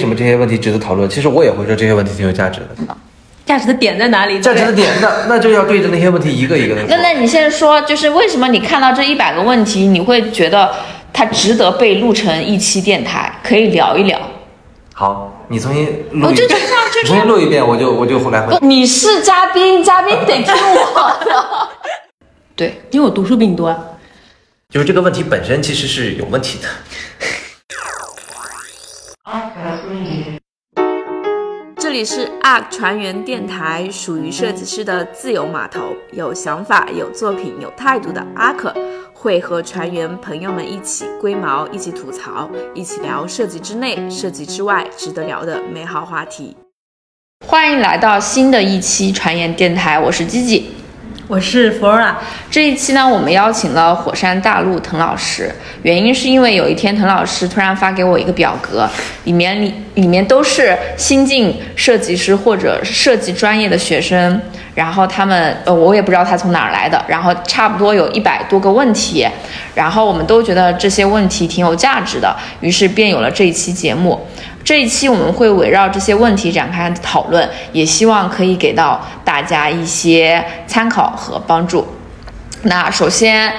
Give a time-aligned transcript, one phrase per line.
[0.00, 1.06] 为什么这些问题值得讨论？
[1.10, 2.96] 其实我也会说这些问题挺有价值的。
[3.44, 4.40] 价值的点在哪里？
[4.40, 6.82] 价值的点，那那就要对着那些问题一个一个的。
[6.88, 10.72] 那那你现在说，就是为什么你看到这一百个问题，你会觉得
[11.12, 14.18] 它值得被录成一期电台，可以聊一聊？
[14.94, 21.68] 好，你重新录一遍，我就这样就重新录一遍，我就我就回来回不，你是嘉宾，嘉宾得听我的。
[22.56, 23.76] 对，因为我读书比你多啊。
[24.70, 26.68] 就是这个问题本身其实是有问题的。
[31.90, 38.72] 这里是 ARK 船员电台，属于设计师的自由码头，有想法、有作品、有态度的阿克
[39.12, 46.56] 会和船员朋友们一起龟毛，一起吐槽，一起聊设计之内、设计之外值得聊的美好话题。
[47.44, 50.70] 欢迎来到新的一期船员电台，我是吉吉。
[51.30, 52.12] 我是 Flora，
[52.50, 55.48] 这一期呢，我们邀请了火山大陆滕老师，
[55.82, 58.90] 原因是因为有一天滕老师突然发给我一个表格，
[59.22, 64.42] 里面里里面都是新晋设计师或者设计专业的学生，
[64.74, 69.26] 然后他们呃我也不知道他从哪儿来的，然后差不多有一百多个问题，
[69.74, 74.26] 然后我们都觉得这些问题挺有价值的，于是便有了这一期节目。
[74.62, 81.86] 这一期我们会围绕这些问题展开讨论，也希望可以给到大家一些参考和帮助。
[82.62, 83.50] 那首先，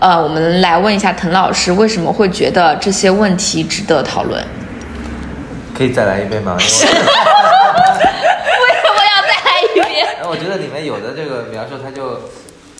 [0.00, 4.44] 呃，我们来问一下滕老师，为什么会觉得这些问题值得讨论？
[5.76, 6.56] 可以再来一遍吗？
[6.60, 6.98] 因为为
[8.74, 10.06] 什么要再来一遍？
[10.28, 12.20] 我觉得里面有的这个描述，他就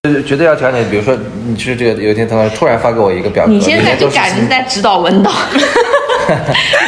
[0.05, 0.91] 就是绝对要调整。
[0.91, 5.33] 比如说，你是这个有一天滕老师突然发给我一个表格，你现在就里面都是新感觉在指导文档。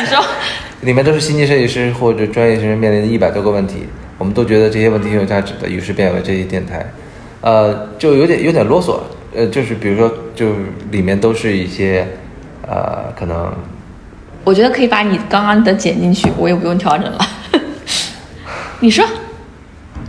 [0.01, 0.25] 你说，
[0.83, 3.87] 里面都是新晋设计师或者专业学生面临的一百多个问题，
[4.19, 6.87] 我们都觉得这些问题挺有价值的，于是便有了这些电台。
[7.41, 9.01] 呃，就有点有点啰嗦，
[9.35, 10.53] 呃，就是比如说，就
[10.91, 12.07] 里面都是一些
[12.69, 13.51] 呃，可能
[14.45, 17.19] 我觉得可以把你刚刚的剪进去，我也不用调整了。
[18.81, 19.05] 你说，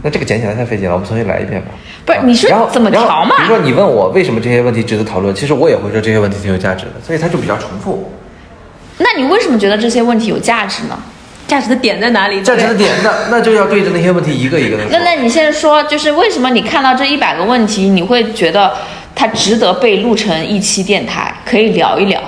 [0.04, 1.68] 那这个剪起来太费劲了，我们重新来一遍吧。
[2.06, 8.12] 不是你说然后怎么调嘛比如说你问我为什么这些问题值得讨论，其实我也会说这些问题挺有价值的，所以它就比较重复。
[8.98, 10.98] 那你为什么觉得这些问题有价值呢？
[11.48, 12.42] 价值的点在哪里？
[12.42, 14.86] 价值的点，那那就要对着那些问题一个一个的。
[14.90, 18.72] 那那你现在说，就是为什么你看到这一百个问题，你会觉得
[19.14, 22.22] 它值得被录成一期电台，可以聊一聊？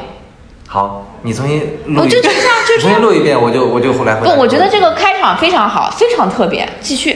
[0.68, 7.16] 好，你重新录哦一遍，就就这样就这 重新样录一遍，我就我就后来回不。，我觉得这个开场非常好，非常特别，继续。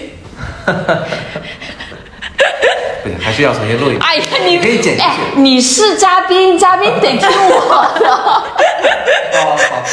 [3.04, 4.02] 不行，还是要重新录一遍。
[4.02, 8.10] 哎呀，你可以剪进去哎，你是嘉宾，嘉宾得听我的。
[9.40, 9.84] 好好好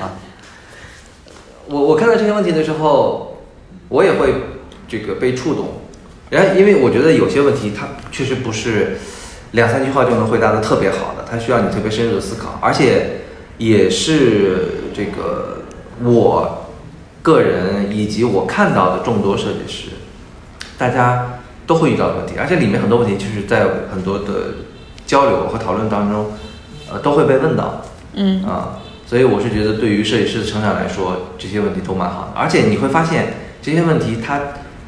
[0.00, 0.10] 好。
[1.68, 3.42] 我我看到这些问题的时候，
[3.88, 4.32] 我也会
[4.88, 5.82] 这个被触动。
[6.30, 8.98] 然后，因为我觉得有些问题它确实不是
[9.52, 13.20] 两三句话就能回答的特别好的，它需要你特别深入的思考，而且
[13.58, 15.62] 也是这个
[16.02, 16.66] 我
[17.22, 19.88] 个人以及我看到的众多设计师，
[20.78, 24.24] 大家都会遇到的问题，而且里面很多问题就是在很多的
[25.06, 26.32] 交流和讨论当中，
[26.90, 27.82] 呃，都会被问到。
[28.14, 32.28] 嗯啊，所以我是觉得对于设计师的成长来说，这些问题都蛮好的。
[32.34, 34.40] 而且你会发现这些问题它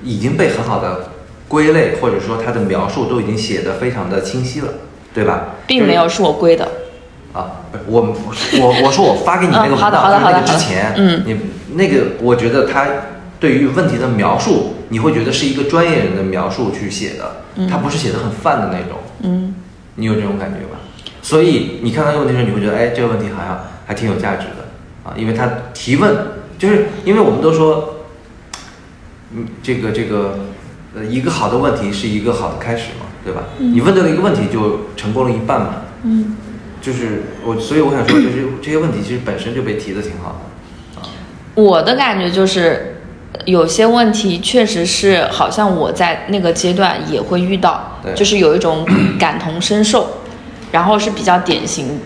[0.02, 1.10] 已经被很好的
[1.46, 4.68] 归类，或者说它的描述都已经写得非常的清晰了，
[5.12, 5.56] 对吧？
[5.66, 6.66] 并没有是我归的。
[7.34, 8.00] 啊，我
[8.60, 11.40] 我我说我发给你那个嗯文档，好的好的就是那个之前，嗯你
[11.74, 12.86] 那个我觉得他
[13.40, 19.54] 对于问题的描述，你会觉得是一个专业人的描述去写的，他不是写的很泛的那种，嗯，
[19.96, 20.80] 你有这种感觉吧？
[21.22, 26.16] 所以你看到这个问题的时候，你会觉得，哎，这个问题好像还挺有价值的啊，因为他提问，
[26.58, 28.06] 就是因为我们都说，
[29.34, 30.38] 嗯，这个这个，
[30.96, 33.44] 呃，一个好的问题是一个好的开始嘛，对吧？
[33.58, 35.82] 你问对了一个问题，就成功了一半嘛。
[36.02, 36.36] 嗯，
[36.80, 41.00] 就是我，所以我想说，就是这些问题其实本身就被提的挺好的。
[41.00, 41.08] 啊
[41.54, 42.97] 我的感觉就是，
[43.48, 48.86] 有些问题确实是好像我在那个阶段也会遇到，就是有一种
[49.18, 50.18] 感同身受，
[50.70, 51.98] 然后是比较典型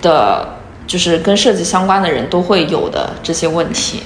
[0.00, 0.56] 的，
[0.86, 4.02] 就是跟设计相关的人都会有的这些问题。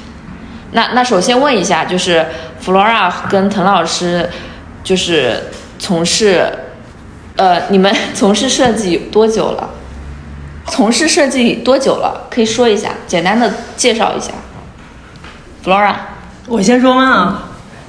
[0.73, 2.27] 那那首先问一下，就是
[2.61, 4.29] Flora 跟滕老师，
[4.83, 5.45] 就是
[5.79, 6.45] 从事，
[7.37, 9.71] 呃，你们从事设计多久了？
[10.67, 12.27] 从事设计多久了？
[12.29, 14.33] 可以说一下，简单的介绍一下。
[15.65, 15.95] Flora，
[16.47, 17.49] 我先说嘛啊，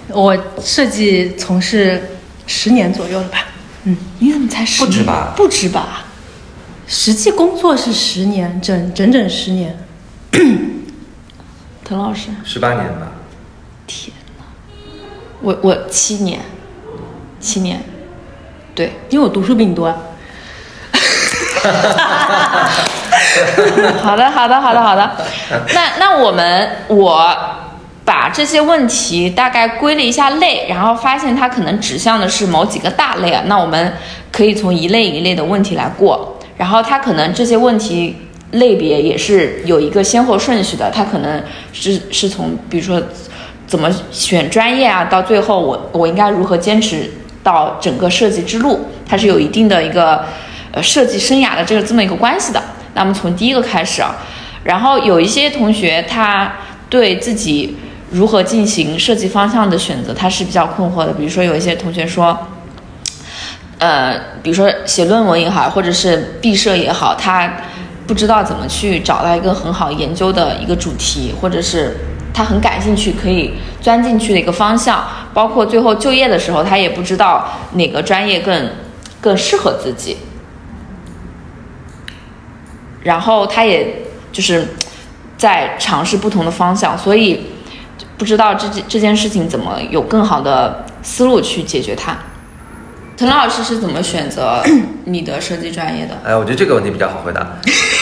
[0.10, 3.46] 我设计从事十年左右了吧，
[3.86, 4.86] 嗯，你怎么才十？
[4.86, 6.04] 不止吧不止吧？
[6.88, 9.78] 实际工作是十年，整整整十年。
[11.84, 13.12] 滕老师，十八年吧，
[13.88, 14.44] 天哪！
[15.42, 16.40] 我我七年，
[17.40, 17.82] 七年，
[18.76, 19.98] 对，因为我读书比你多啊。
[24.02, 25.18] 好的，好的，好的，好的。
[25.74, 27.36] 那那我们我
[28.12, 33.42] 把这些问题大概归了一下类，然后发现它可能指向的是某几个大类啊。
[33.46, 33.94] 那我们
[34.34, 38.14] 可以从一类一类的问题来过，然后它可能这些问题
[38.52, 41.42] 类别也是有一个先后顺序的，它可能
[41.72, 43.02] 是是从比如说
[43.66, 47.10] 怎么选专业啊，到最后我我应该如何坚持
[47.42, 50.26] 到整个设计之路，它是有一定的一个
[50.74, 52.62] 呃设计生涯的这个这么一个关系的。
[52.94, 54.18] 那么从第一个开始啊，
[54.66, 56.52] 然后有一些同学他
[56.90, 57.78] 对自己
[58.12, 61.14] 如何进行设计方向的选择，他是比较困惑的。
[61.14, 62.38] 比如说有一些同学说，
[63.80, 67.52] 呃，比如说写论文也好，或者是毕设也好，他
[68.06, 71.98] 不知道怎么去找到一个很好研究的一个主题，或者是
[72.34, 75.04] 他很感兴趣可以钻进去的一个方向，
[75.34, 78.70] 包括最后就业的时候，他也不知道哪个专业更
[79.22, 80.18] 更适合自己。
[83.04, 84.76] 然后他也就是
[85.38, 87.48] 在尝试不同的方向，所以
[88.22, 92.16] 不知道这件这件事情怎么有更好的思路去解决它。
[93.18, 94.62] 滕老师是怎么选择
[95.06, 96.14] 你的设计专业的？
[96.24, 97.42] 哎，我觉得这个问题比较好回答。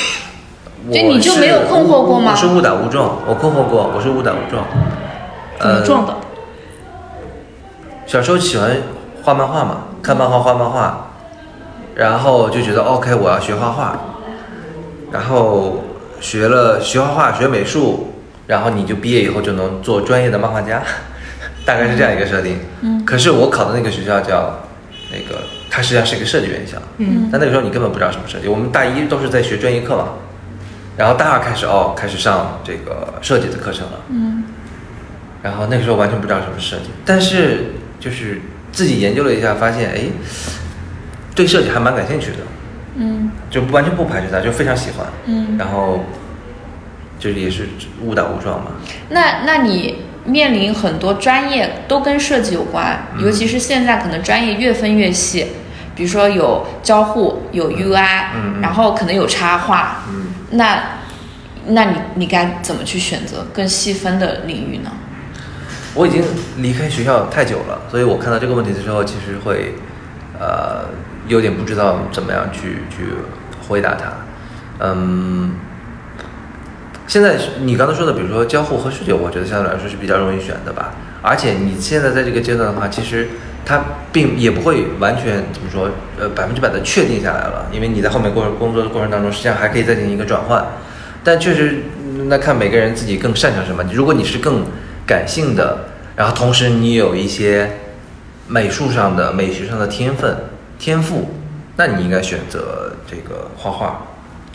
[0.91, 4.61] 对你就没有困惑过吗我是误打误撞，我困惑过，我是误打误撞。
[5.57, 6.13] 怎么撞的？
[8.05, 8.75] 小时候喜欢
[9.23, 10.97] 画漫画嘛，看漫画画漫画，
[11.95, 13.97] 然后就觉得 OK，我要学画画，
[15.11, 15.81] 然后
[16.19, 18.08] 学了学画画，学美术，
[18.49, 20.81] 然后你就毕业以后就能做专业的漫画家，
[21.63, 22.57] 大概是这样一个设定。
[22.81, 23.05] 嗯。
[23.05, 24.65] 可是我考的那个学校叫
[25.11, 26.79] 那个，它实际上是一个设计院校。
[26.97, 27.29] 嗯。
[27.31, 30.13] 但那个时候你根本不知道什么设计，我们大一都是在学专业课嘛，
[30.97, 33.99] 然后大二开始哦，开始上这个设计的课程了。
[34.09, 34.43] 嗯
[35.43, 38.41] 然后那个时候完全不知道什么是设计，但是就是
[38.73, 40.01] 自己研究了一下，发现哎，
[41.33, 42.37] 对设计还蛮感兴趣的，
[42.95, 45.07] 嗯就不完全不排斥它，就非常喜欢。
[45.27, 45.55] 嗯。
[45.57, 46.03] 然后
[47.19, 47.67] 就是也是
[48.01, 48.71] 误打误撞嘛。
[49.09, 55.47] 那那你面临很多专业都跟设计有关，嗯尤其是现在可能专业越分越细，
[55.95, 60.81] 比如说有交互，有 UI，、嗯嗯然后可能有插画，嗯，那
[61.67, 64.91] 那你你该怎么去选择更细分的领域呢？
[65.95, 66.23] 我已经
[66.57, 69.73] 离开学校太久了，所以我看到这个问题的时候，其实会
[70.39, 70.85] 呃
[71.27, 73.05] 有点不知道怎么样去去
[73.67, 74.13] 回答它。
[74.81, 75.55] 嗯，
[77.09, 80.93] 现在你刚才说的，比如说交互和视觉，我觉得相对来说是比较容易选的吧。
[81.23, 83.29] 而且你现在在这个阶段的话，其实
[83.65, 83.81] 它
[84.13, 85.89] 并也不会完全怎么说，
[86.19, 90.63] 呃，百分之百的确定下来了，因为你在后面过工作的过程当中，实际上还可以再进行一个转换。
[91.23, 91.79] 但确实，
[92.27, 93.83] 那看每个人自己更擅长什么。
[93.91, 94.63] 如果你是更
[95.07, 95.85] 感性的，
[96.15, 97.71] 然后同时你有一些
[98.47, 100.37] 美术上的、美学上的天分、
[100.77, 101.31] 天赋，
[101.75, 104.05] 那你应该选择这个画画，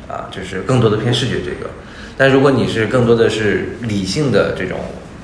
[0.06, 1.68] 啊，就是更多的偏视觉这个。
[2.16, 4.78] 但如果你是更多的是理性的这种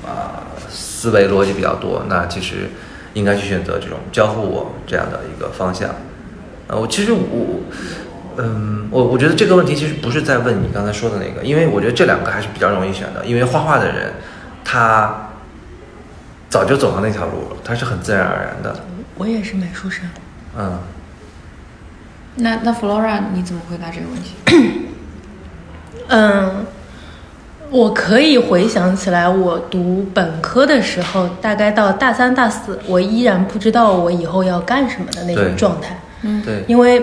[0.05, 2.69] 啊思维逻辑比较多，那其实
[3.13, 5.89] 应该去选择这种交互我这样的一个方向。
[6.67, 7.61] 呃，我其实我，
[8.37, 14.13] 嗯，我我觉得这个问题其实不是在问你刚才说的那个，因为我觉得这两个还是比较容易选的，因为画画的人
[14.63, 15.29] 他
[16.49, 18.79] 早就走上那条路了，他是很自然而然的，
[19.15, 20.05] 我也是美术生。
[20.57, 20.79] 嗯。
[22.35, 24.87] 那那 Flora 你怎么回答这个问题？
[26.07, 26.65] 嗯，
[27.71, 35.97] 我可以回想起来，我读本科的时候，大概到大三、大四，我依然不知道我以后要干什么的那种状态。
[36.23, 37.01] 嗯对，因为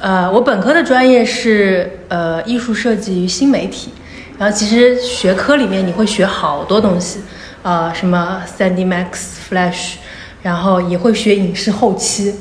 [0.00, 3.90] 呃，我本科的专业是呃艺术设计与新媒体，
[4.38, 7.20] 然后其实学科里面你会学好多东西，
[7.62, 9.06] 啊、什么 3D Max、
[9.50, 9.96] Flash，
[10.42, 12.34] 然后也会学影视后期，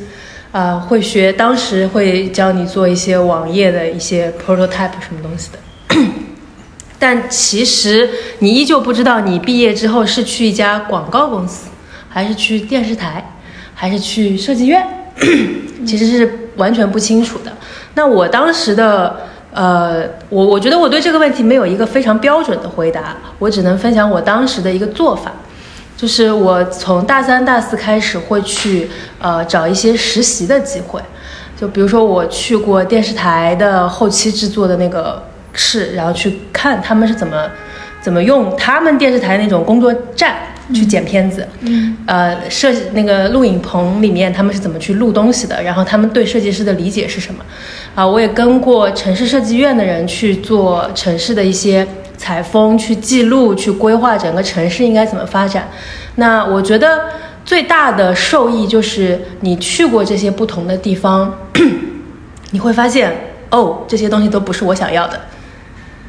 [0.53, 5.59] 啊，会学当时会教你做一些网页的一些 prototype 什么东西的。
[7.07, 8.09] 但其实
[8.39, 11.67] 你依旧不知道，你毕业之后是去一家广告公司，
[12.09, 13.23] 还是去电视台，
[13.75, 14.83] 还是去设计院，
[15.85, 17.51] 其实是完全不清楚的。
[17.93, 19.17] 那我当时的
[19.53, 25.31] 呃，我我觉得我对这个问题没有一个非常标准的回答，我只能分享我当时的一个做法，
[25.95, 30.99] 就是我从大三、大四开始会去呃找一些实习的机会，
[31.55, 35.21] 就比如说我去过电视台的后期制作的那个
[35.55, 37.49] 室，然后去看他们是怎么
[38.01, 40.35] 怎么用他们电视台那种工作站
[40.73, 47.43] 去剪片子，嗯，呃，设计那个录影棚里面他们是怎么去录东西的，然后他们对设计师的理解是什么，
[47.93, 55.67] 啊、我也跟过城市设计院的人去做城市的一些采风，去记录，去规划整个城市应该怎么发展。
[56.15, 57.05] 那我觉得
[57.43, 61.31] 最大的受益就是你去过这些不同的地方，
[62.51, 63.13] 你会发现
[63.51, 65.19] 哦，这些东西都不是我想要的，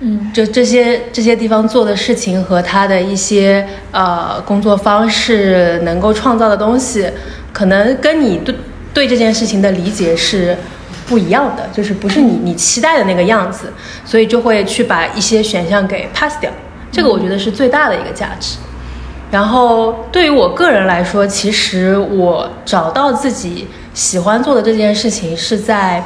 [0.00, 7.10] 嗯，就这些这些地方做的事情和他的一些呃工作方式能够创造的东西，
[7.52, 8.54] 可能跟你对
[8.92, 10.56] 对这件事情的理解是
[11.06, 13.72] 不一样的，就是不是你你期待的那个样子，
[14.04, 16.50] 所以就会去把一些选项给 pass 掉。
[16.92, 18.56] 这个我觉得是最大的一个价值。
[19.30, 26.04] 然后对于我个人来说，其实我找到自己喜欢做的这件事情是在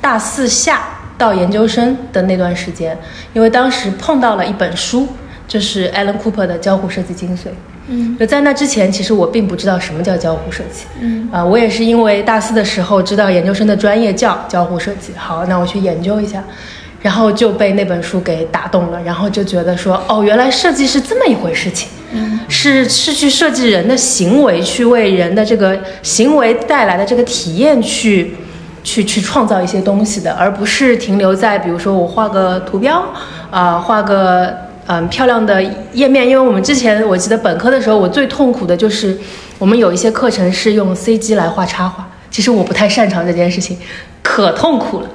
[0.00, 0.82] 大四下
[1.20, 2.96] 到研究生的那段时间，
[3.34, 5.06] 因为当时碰到了一本书，
[5.46, 7.40] 就是 Alan Cooper 的《交互设计精髓》。
[7.88, 10.84] 嗯，就在那之前，其实我并不知道什么叫交互设计。
[11.00, 16.42] 嗯，啊、我也是因为大四的时候知道研究生的专业叫交互设计，好，那我去研究一下，
[17.02, 21.88] 然后就被那本书给打动了，然后就觉得说，哦，原来设计是这么一回事情。
[22.12, 28.34] 嗯，是是去设计人的行为，去为人的这个行为带来的这个体验去。
[28.82, 33.04] 去去创造一些东西的，而不是停留在比如说我画个图标，
[33.50, 34.54] 啊、画个
[34.86, 36.28] 嗯漂亮的页面。
[36.28, 39.18] 因为我们之前我记得本科的时候，我最痛苦的就是
[39.58, 43.78] 我们有一些课程是用 CG 来画插画，其实我不太擅长这件事情，
[44.22, 45.08] 可痛苦了。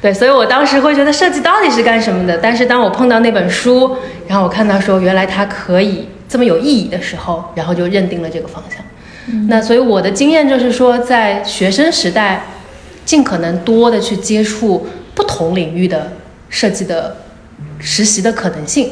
[0.00, 2.38] 对，所以我当时会觉得设计到底是干什么的？
[2.38, 8.82] 但是当我碰到那本书，然后我看到说原来它可以这么有意义的时候，然后就认定了这个方向。
[9.46, 12.42] 那所以我的经验就是说，在学生时代，
[13.04, 16.12] 尽可能多的去接触不同领域的
[16.48, 17.16] 设计的
[17.78, 18.90] 实习的可能性，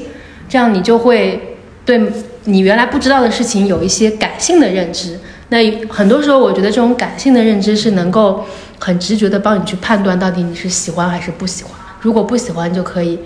[0.49, 2.01] 这样你就会对
[2.45, 5.19] 你原来不知道的事情有一些感性的认知。
[5.51, 8.45] 那很多时候，我觉得这种感性的认知是能够
[8.79, 11.73] 很直觉的帮你去判断到底你是喜欢还是不喜欢。
[12.01, 13.19] 如果不喜欢，就可以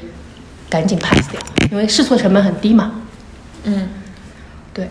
[0.70, 3.02] 赶紧 pass 掉，因为试错成本很低嘛。
[3.64, 3.88] 嗯，
[4.72, 4.88] 对，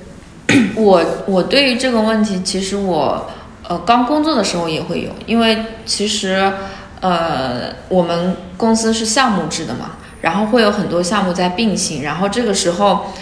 [0.76, 3.30] 我我对于这个问题，其实我
[3.72, 6.52] 呃刚工作的时候也会有，因为其实
[7.00, 13.14] 呃我们公司是项目制的嘛，然后会有很多项目在并行，然后这个时候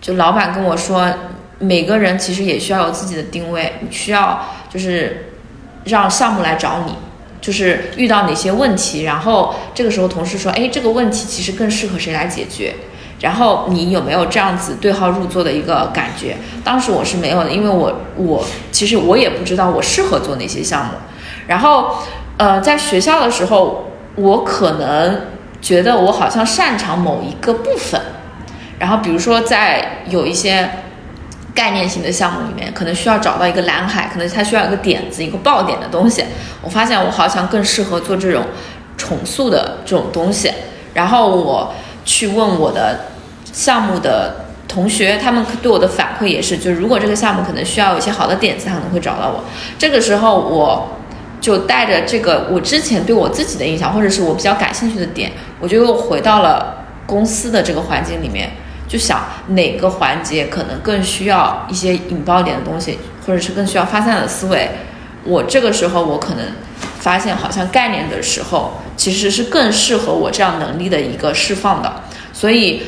[0.00, 1.08] 就老板跟我说，
[1.60, 5.30] 每个人其实也需要有自己的定位，你需要就是
[5.84, 6.96] 让项目来找你。
[7.40, 12.74] 就是遇到哪些问题，然后这个时候同事说，哎，这个问题其实更适合谁来解决？
[13.20, 16.36] 然后你有没有这样子对号入座的一个感觉？
[16.62, 20.92] 当时我是没有的，因为我我其实我也不知道我适合做哪些项目。
[21.46, 21.96] 然后
[22.36, 25.22] 呃，在学校的时候，我可能
[25.60, 28.00] 觉得我好像擅长某一个部分。
[28.78, 30.70] 然后比如说在有一些
[31.52, 36.22] 概念性的项目里面，可能需要找到一个蓝海，可能它需要一个点子、一个爆点的东西。
[36.62, 38.44] 我发现我好像更适合做这种
[38.96, 40.52] 重塑的这种东西。
[40.94, 41.74] 然后我
[42.08, 43.00] 去问我的
[43.52, 49.44] 项目的同学，他们对我的反馈也是，就如果这个项目可能需要有一些好的点子，他可能会找到我。
[49.78, 50.88] 这个时候我
[51.38, 58.52] 就带着这个我之前对我自己的印象，或者是我比较感兴趣的点，我就又回到了公司的这个环境里面。
[58.88, 64.70] 就想哪个环节可能更需要一些引爆点的东西，或者是更需要发散的思维。
[65.24, 66.44] 我这个时候我可能
[66.98, 72.02] 发现，好像概念的时候其实是更适合我这样能力的一个释放的，
[72.32, 72.82] 所以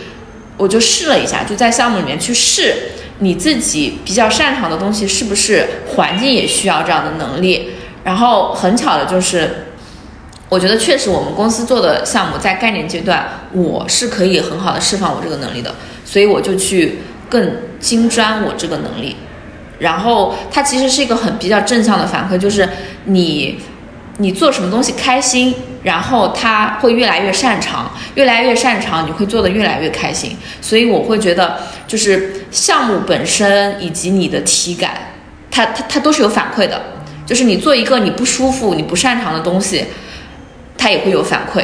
[0.56, 2.90] 我就试了一下，就在项目里面去试
[3.20, 7.70] 你自己比较擅长的东西是不是环境也需要这样的能力。
[8.04, 9.66] 然后很巧的就是。
[10.48, 15.72] 我觉得确实，我们公司做的项目在概念阶段，我是可以很好的释放我这个能力的，
[16.04, 16.98] 所以我就去
[17.28, 19.14] 更精专我这个能力。
[19.78, 22.68] 然后它其实是一个很比较正向的反馈，就是
[23.04, 23.60] 你
[24.20, 30.36] 你做什么东西开心，然后他会越来越擅长，越来越擅长，你会做的越来越开心。
[30.60, 35.14] 所以我会觉得，就是项目本身以及你的体感，
[35.50, 36.80] 它它它都是有反馈的。
[37.26, 39.86] 就是你做一个你不舒服、你不擅长的东西。
[40.82, 41.62] 它也会有反馈，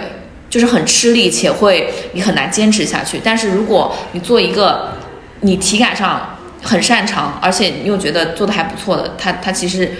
[0.50, 3.18] 就是很吃力，且会你很难坚持下去。
[3.24, 4.92] 但是如果你做一个
[5.40, 9.90] 你体感上很擅长，而且你又觉得做的还不错的，它它其实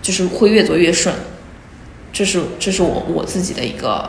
[0.00, 1.12] 就是会越做越顺。
[2.12, 4.08] 这是这是我我自己的一个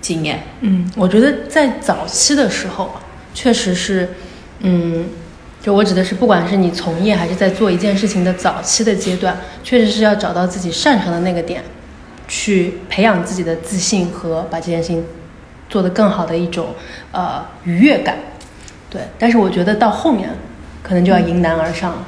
[0.00, 0.42] 经验。
[0.60, 2.90] 嗯，我觉得在早期的时候，
[3.34, 4.08] 确实是，
[4.60, 5.06] 嗯，
[5.62, 11.62] 就我指的是，不管是你从业还是在做一件事情的早期的阶段，确实是要找到自己擅长的那个点。
[12.28, 15.04] 去培养自己的自信和把这件事情
[15.68, 16.74] 做得更好的一种
[17.12, 18.16] 呃愉悦感，
[18.90, 19.00] 对。
[19.16, 20.30] 但是我觉得到后面
[20.82, 22.04] 可能就要迎难而上了，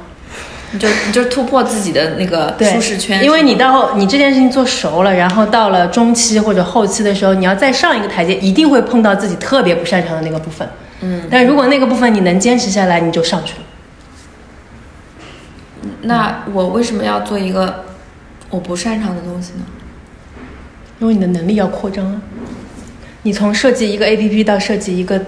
[0.71, 10.67] 你就你就突破自己的那个舒适圈，因为你到后你这件事情做熟了，然后到了中期或者后期的时候，你要再上一个台阶，一定会碰到自己特别不擅长的那个部分。
[11.01, 13.59] 嗯，但如果那个部分你能坚持下来，你就上去了。
[16.01, 17.85] 那我为什么要做一个
[18.49, 19.65] 我不擅长的东西呢？
[20.99, 22.21] 因为你的能力要扩张啊，
[23.23, 25.19] 你从设计一个 APP 到设计一个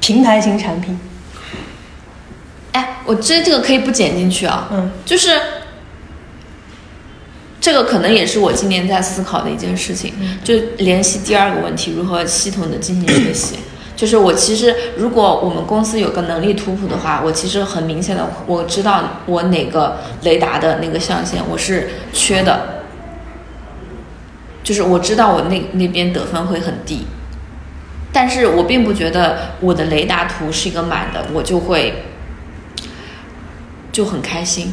[0.00, 0.98] 平台型产品，
[3.10, 5.40] 哎，我这这个可以不剪进去啊，嗯，就是
[7.60, 10.14] 这个可能也是我今年在思考的一件事情，
[10.44, 13.56] 就联系第二个问题，如何系统的进行学习。
[13.96, 22.84] 就是我其实，如果我们公司有个能力图谱的话，我其实很明显的我知道我哪个雷达的那个象限我是缺的，
[24.64, 27.04] 就是我知道我那那边得分会很低，
[28.10, 32.04] 但是我并不觉得我的雷达图是一个满的，我就会
[33.92, 34.72] 就很开心，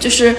[0.00, 0.34] 就是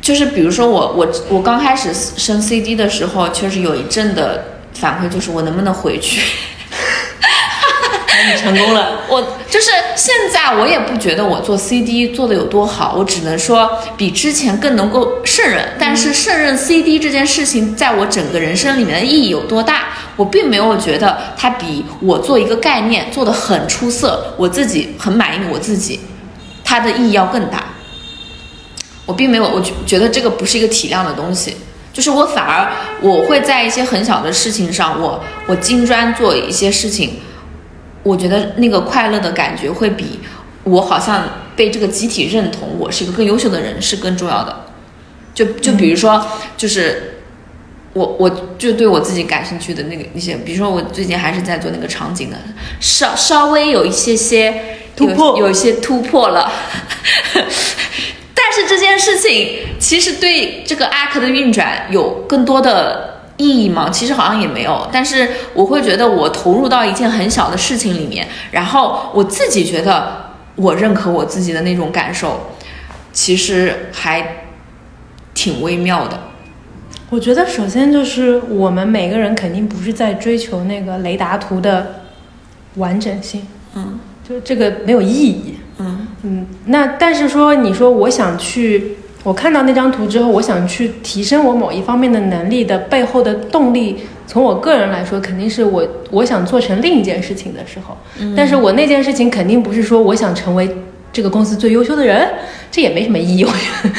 [0.00, 6.22] 就是比如说我我我刚开始升 CD 的时候，确实有一阵的反馈就是我能不能回去。
[8.32, 9.02] 你成功了。
[9.08, 15.74] 我就是现在，我也不觉得我做 CD 做的有多好，我只能说比之前更能够胜任。
[15.78, 26.00] 但是胜任 CD 这件事情，在我整个人生里面的意义有多大，我并没有觉得它比我做一个概念做的很出色，我自己很满意我自己，
[26.64, 27.64] 它的意义要更大。
[29.06, 31.56] 我并没有，我觉觉得这个不是一个体量的东西，
[31.92, 37.20] 就是我反而我会在一些很小的事情上，我我精专做一些事情。
[38.04, 40.20] 我觉得那个快乐的感觉会比
[40.62, 41.24] 我好像
[41.56, 44.66] 被这个集体认同我是一个更优秀的人是更重要的。
[45.34, 46.24] 就就比如说，
[46.56, 47.22] 就是
[47.92, 52.36] 我我就对我自己感兴趣的那个那些，比如说我最近还是在做那个场景的，
[52.80, 56.52] 稍稍微有一些些突破有有一些突破了。
[58.32, 63.90] 但是这件事情其实对这个 ARK 的运转有更多的意义吗？
[63.90, 64.88] 其实好像也没有。
[64.92, 72.50] 但是我会觉得我投入到一件很小的事情里面，然后我自己觉得我认可我自己的那种感受，
[73.12, 74.44] 其实还
[75.32, 76.18] 挺微妙的。
[77.10, 82.02] 我觉得首先就是我们每个人肯定不是在追求那个雷达图的
[82.76, 85.58] 完整性，嗯就这个没有意义。
[85.78, 97.96] 嗯嗯，那但是说你说我想去，我看到那张图之后，我想去提升我某一方面的能力的背后的动力，从我个人来说，肯定是我我想做成另一件事情的时候。
[98.36, 100.68] 但是我那件事情肯定不是说我想成为
[101.10, 102.28] 这个公司最优秀的人，
[102.70, 103.44] 这也没什么意义。
[103.44, 103.90] 我觉得。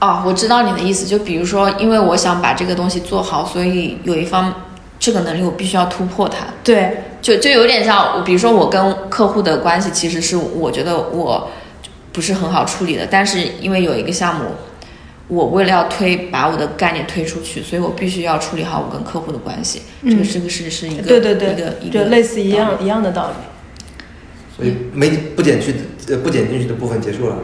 [0.00, 1.06] 哦，我知道你的意思。
[1.06, 4.52] 就比如说，因为我想把这个东西做好，所以有一方
[4.98, 6.44] 这个能力我必须要突破它。
[6.62, 11.48] 对，就就有点像，比如说我跟客户的关系，其实是我觉得我
[12.12, 14.46] 不是很好处理的，但是因为有一个项目，
[15.28, 19.82] 我为了要推把我的概念推出去，所以我必须要处理好我跟客户的关系。
[20.02, 23.34] 这个这个是是一个对对对一个一，就个类似一样一样的道理。
[24.56, 25.74] 所以没不减去
[26.08, 27.36] 呃不减进去的部分结束了。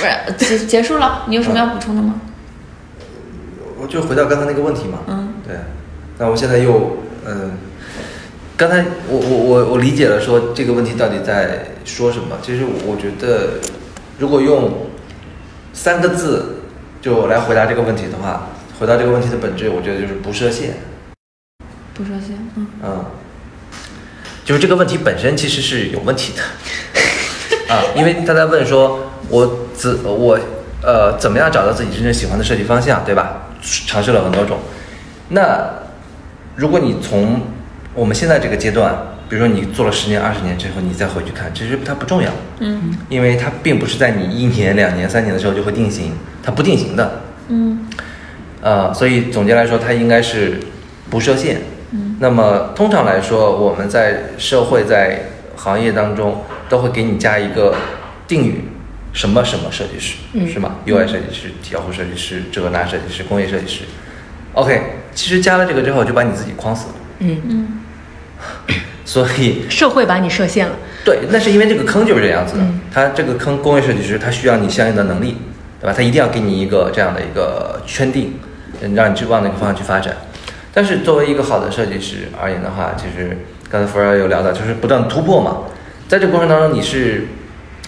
[0.00, 2.20] 不是结结束了，你有什么要补充的吗？
[3.78, 5.56] 我就回到刚才那个问题嘛，嗯，对，
[6.18, 7.52] 那我现在又嗯、
[8.60, 12.36] 刚才我我我我理解了说这个问题到底在说什么。
[12.42, 13.58] 其实我觉得，
[14.18, 14.86] 如果用
[15.72, 16.56] 三个字
[17.00, 20.74] 就来回答这个问题的话，回答这个问题的本质，我觉得就是不设限。
[21.94, 23.04] 不设限，嗯嗯，
[24.44, 26.42] 就是这个问题本身其实是有问题的
[27.74, 30.38] 啊，因为他在问说，我怎我
[30.82, 33.48] 呃怎么样找到自己真正喜欢的设计方向，对吧？
[33.86, 34.58] 尝试了很多种，
[35.30, 35.66] 那
[36.56, 37.40] 如果你从
[37.94, 38.94] 我们现在这个阶段，
[39.28, 47.22] 比如说你做了十年、二十年之后，你再回去看，其实它不重要，嗯因为它并不是在你一年、两年、三年的时候就会定型，它不定型的。
[47.48, 47.86] 嗯
[48.62, 50.60] 呃，所以总结来说，它应该是
[51.08, 51.62] 不设限。
[51.92, 55.22] 嗯那么通常来说，我们在社会在
[55.56, 57.74] 行业当中都会给你加一个
[58.28, 58.64] 定语，
[59.12, 63.80] 什么什么设计师，嗯是吗？UI 设计师、交互设计师、这个那设计师、工业设计师。
[64.52, 64.80] OK，
[65.14, 66.94] 其实加了这个之后，就把你自己框死了。
[67.20, 67.79] 嗯，嗯
[69.04, 70.74] 所以社会把你设限了。
[71.04, 72.62] 对，那是因为这个坑就是这样子的。
[72.62, 75.36] 嗯它这个坑，工业设计师他需要你相应的能力，
[75.80, 75.94] 对吧？
[75.96, 78.34] 他一定要给你一个这样的一个圈定，
[78.80, 80.16] 嗯让你去往那个方向去发展。
[80.74, 83.38] 但是作为一个好的设计师而言的话，其实
[83.70, 85.58] 刚才福尔有聊到，就是不断的突破嘛，
[86.08, 87.28] 在这个过程当中，你是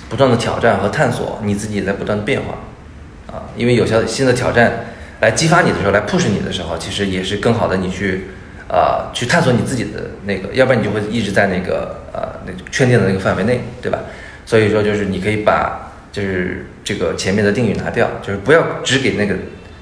[0.09, 4.85] 不断的挑战和探索，你自己也在不断的变化啊，因为有些新的挑战
[5.21, 8.29] 来激发你的时候，来 push 你的时候，其实也是更好的你去
[8.73, 13.99] 呃去探索你自己的那个，要不然你就会一直在那个呃那圈定的那个范围内，对吧？
[14.47, 19.35] 所以说就是你可以把就是这个前面的定语拿掉，就是不要只给那个，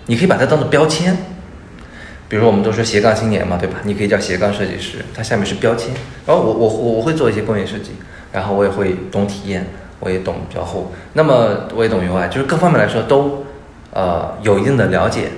[0.06, 1.16] 你可以把它当做标签。
[2.28, 3.78] 比如我们都说斜杠青年嘛，对吧？
[3.82, 5.92] 你可以叫斜杠设计师，它下面是标签。
[6.26, 7.90] 然后我我我会做一些工业设计，
[8.30, 9.66] 然后我也会懂体验，
[9.98, 13.44] 我也懂交互，那么我也懂 UI，就是各方面来说都
[13.92, 15.30] 呃有一定的了解，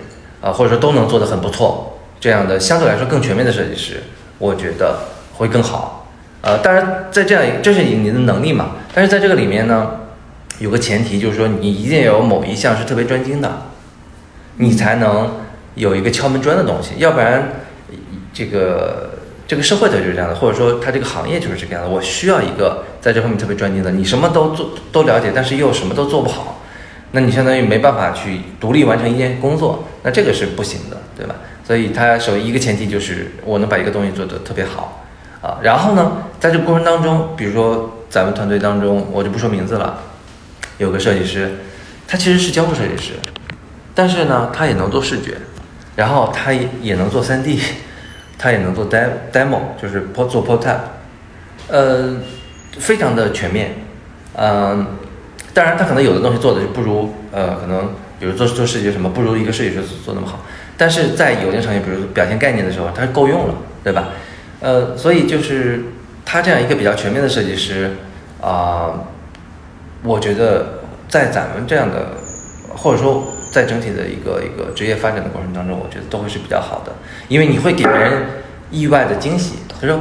[0.43, 1.92] 啊、或者说都能做得很不错，
[2.23, 4.01] 这样的相对来说更全面的设计师，
[4.39, 4.97] 我觉得
[5.35, 6.07] 会更好。
[6.41, 9.91] 呃，当然在这样这是你的能力嘛，但是在这个里面呢，
[10.61, 13.63] 有个前提就是说你一定要有某一项是特别专精的，
[14.59, 15.33] 你才能
[15.75, 17.55] 有一个敲门砖的东西，要不然
[18.33, 21.91] 这个这个社会它就是这样的，或者说它这个行业就是这个样的。
[21.91, 26.63] 我需要一个在这方面特别专精的，你什么都做都了解，但是又什么都做不好，
[27.11, 31.35] 那你相当于没办法去独立完成一件工作，那这个是不行的，对吧？
[31.73, 35.07] 所以它首一个前提就是我能把一个东西做得特别好
[35.41, 35.57] 啊。
[35.63, 39.99] 然后呢，在这个过程当中，比如说咱们团队当中，我就不说名字了，
[40.77, 41.61] 有个设计师，
[42.07, 43.15] 他其实是交互设计师，
[43.95, 45.39] 但是呢，他也能做视觉，
[45.97, 47.59] 然后他也也能做 3D，
[48.37, 50.77] 他也能做 demo，就是 pro 做 prototype，
[51.69, 52.17] 呃，
[52.79, 53.77] 非常的全面，
[54.37, 54.89] 嗯、
[55.55, 60.39] 当然他可能有的东西做的就不如呃，可能比如做做设计什么不如一个设计师做那么好，
[60.77, 64.11] 但是在有些场景，比如表现概念的时候，他够用了，对吧？
[64.61, 65.87] 呃，所以就是
[66.25, 67.97] 他这样一个比较全面的设计师
[68.41, 68.95] 啊、
[70.05, 72.11] 我觉得在咱们这样的，
[72.77, 76.93] 或者说在整体的一个一个职业发展的过程当中，我觉得都会是比较好的，
[77.27, 78.23] 因为你会给别人
[78.71, 79.55] 意外的惊喜。
[79.81, 79.99] 他说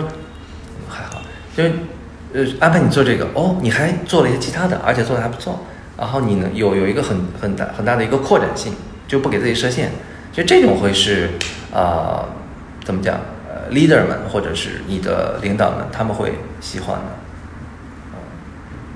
[0.88, 1.24] 还好，
[1.58, 1.72] 就是
[2.34, 5.60] 呃安排你做这个，哦，你还做了一些其他的，而且做的还不错，
[6.02, 8.74] 然后你呢有有一个很很大很大的一个扩展性，
[9.08, 9.92] 就不给自己设限，
[10.34, 11.30] 就这种会是
[11.72, 12.28] 呃
[12.84, 17.06] 怎么讲呃 leader 们或者是你的领导们他们会喜欢的。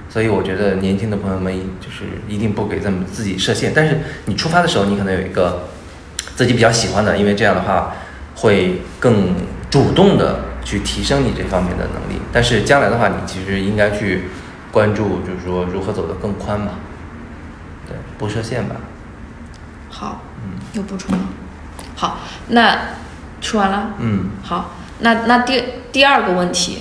[0.09, 5.67] 所以我觉得年轻的朋友们就是一定不给咱们自己设限，但是你出发的时候，你可能有一个
[6.35, 7.93] 自己比较喜欢的，因为这样的话
[8.37, 9.35] 会更
[9.69, 12.19] 主动的去提升你这方面的能力。
[12.33, 14.23] 但是将来的话，你其实应该去
[14.71, 16.71] 关注，就是说如何走得更宽嘛，
[18.17, 18.75] 不设限吧。
[19.89, 20.21] 好，
[20.73, 21.29] 有补充吗？
[21.95, 22.77] 好，那
[23.39, 23.93] 说完了。
[23.99, 26.79] 嗯，好，那那第第二个问题，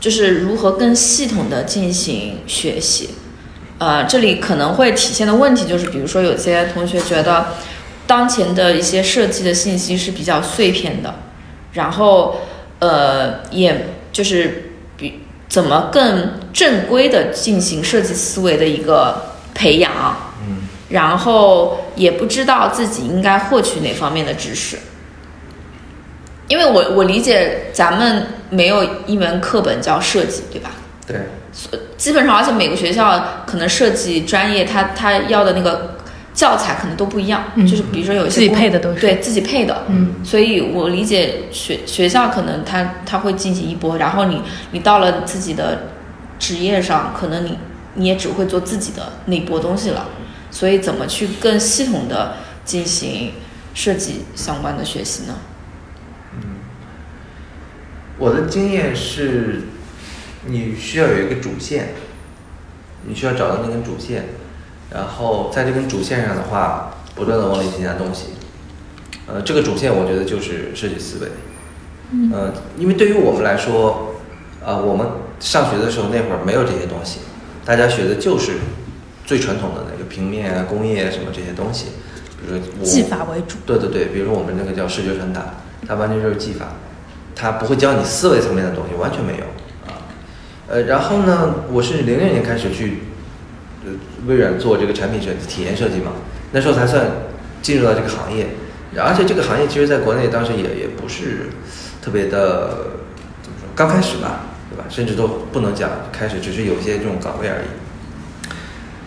[0.00, 3.10] 就是如何更系统的进行学习。
[3.78, 7.54] 呃，这里可能会体现的问题就是，比如说有些同学觉得
[8.06, 11.14] 当前的一些设计的信息是比较碎片的，
[11.72, 12.40] 然后
[12.78, 19.90] 呃，也就是比怎么更正规的进行设计思维的一个培养。
[20.90, 24.76] 嗯，然后也不知道自己应该获取哪方面的知识。
[26.48, 30.72] 因为我我理解咱们没有一门课本叫设计，对吧？
[31.06, 31.16] 对，
[31.96, 35.96] 基本上，而且每个学校可能设计专业它它要的那个
[36.34, 37.64] 教材可能都不一样，嗯。
[37.64, 39.00] 就是比如说有一些自己配的都是。
[39.00, 45.82] 对自己配的，嗯，所以我理解学学校可能它它会进行一波，然后你你到了自己的
[46.40, 47.56] 职业上，可能你
[47.94, 50.06] 你也只会做自己的那一波东西了，
[50.50, 53.32] 所以怎么去更系统的进行
[53.74, 55.34] 设计相关的学习呢？
[56.34, 56.40] 嗯
[58.18, 59.62] 我的经验是，
[60.46, 61.94] 你需要有一个主线，
[63.06, 64.26] 你需要找到那根主线，
[64.92, 68.26] 然后在这根主线上的话，不断的往里添加东西。
[69.26, 71.28] 呃，这个主线我觉得就是设计思维。
[72.10, 72.30] 嗯。
[72.30, 74.16] 呃，因为对于我们来说，
[74.62, 75.06] 呃，我们
[75.40, 77.20] 上学的时候那会儿没有这些东西，
[77.64, 78.58] 大家学的就是
[79.24, 81.86] 最传统的那个平面啊、工业啊什么这些东西，
[82.42, 83.56] 比如说我技法为主。
[83.64, 85.54] 对对对，比如说我们那个叫视觉传达，
[85.86, 86.74] 它完全就是技法，
[87.36, 89.44] 它不会教你思维层面的东西，完全没有
[89.86, 90.04] 啊。
[90.68, 92.98] 呃，然后呢，我是零六年开始去
[93.86, 93.92] 呃
[94.26, 96.12] 微软做这个产品设计、体验设计嘛，
[96.52, 97.06] 那时候才算
[97.62, 98.48] 进入到这个行业。
[98.98, 101.46] 而且这个行业其实在国内当时也也不是
[102.02, 102.68] 特别的
[103.40, 104.84] 怎么说，刚开始吧，对吧？
[104.88, 107.79] 甚至都不能讲开始，只是有一些这种岗位而已。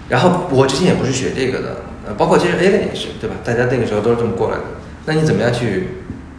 [0.10, 3.36] 然后我之前也不是学这个的，呃，包括其实 A 类也是，对吧？
[3.44, 4.64] 大家那个时候都是这么过来的。
[5.06, 5.88] 那你怎么样去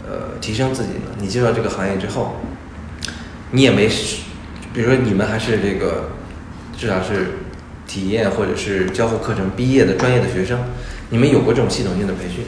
[0.06, 1.10] 呃提升自己呢？
[1.18, 2.36] 你进入这个行业之后，
[3.50, 3.88] 你也没，
[4.72, 6.10] 比如说你们还是这个
[6.76, 7.38] 至少是
[7.86, 10.58] 体验或者是交互课程毕业的专业的学生，
[11.10, 12.44] 你们有过这种系统性的培训。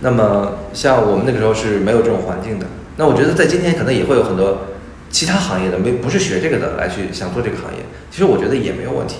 [0.00, 2.66] 那么像我们那个时候是没有这种环境的。
[2.96, 4.66] 那我觉得在今天可能也会有很多
[5.10, 9.16] 其他行业的没不是学这个的来去想做这个行业，其实我觉得也没有问题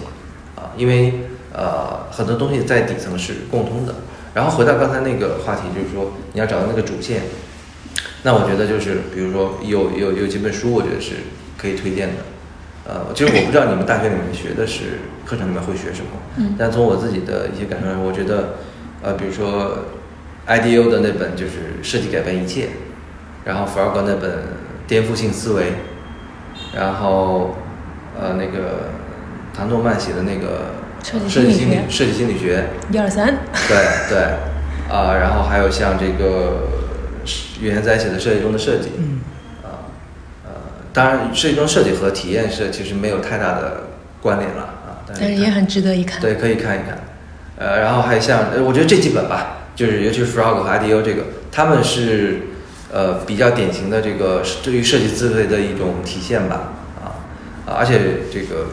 [0.57, 1.13] 啊，因为
[1.55, 3.95] 呃很多东西在底层是共通的。
[4.35, 7.23] 然后回到刚才那个话题，就是说你要找到那个主线，
[8.25, 11.13] 那我觉得就是比如说有有有几本书，我觉得是
[11.57, 12.15] 可以推荐的。
[12.87, 18.57] 呃，其实我不知道你们大学里面学的是课程里面会学什么，嗯但从我自己的一些感受来，我觉得
[19.03, 19.79] 呃，比如说
[20.47, 22.69] IDEO 的那本就是设计改变一切，
[23.45, 24.31] 然后福尔格那本
[24.87, 25.73] 颠覆性思维，
[26.75, 27.57] 然后
[28.21, 28.91] 呃那个
[29.57, 33.27] 唐诺曼写的那个设计设计心理学设计心理学，一二三，
[33.69, 33.77] 对
[34.09, 34.19] 对，
[34.91, 36.69] 啊、然后还有像这个
[37.61, 39.21] 语言在一起的设计中的设计，嗯
[39.63, 39.93] 啊，
[40.47, 40.51] 呃，
[40.95, 43.83] 当然设计中设计和体验是其实没有太大的
[44.23, 46.21] 关联了啊，但但是也很值得一看。
[46.23, 46.99] 对，可以看一看。
[47.57, 52.41] 呃，然后还像，呃我觉得这几本吧，就是尤其是 Frog 和 IDEO 这个，他们是
[52.91, 57.21] 呃比较典型的这个对于设计思维的一种体现吧，啊
[57.67, 58.01] 啊，而且
[58.33, 58.67] 这个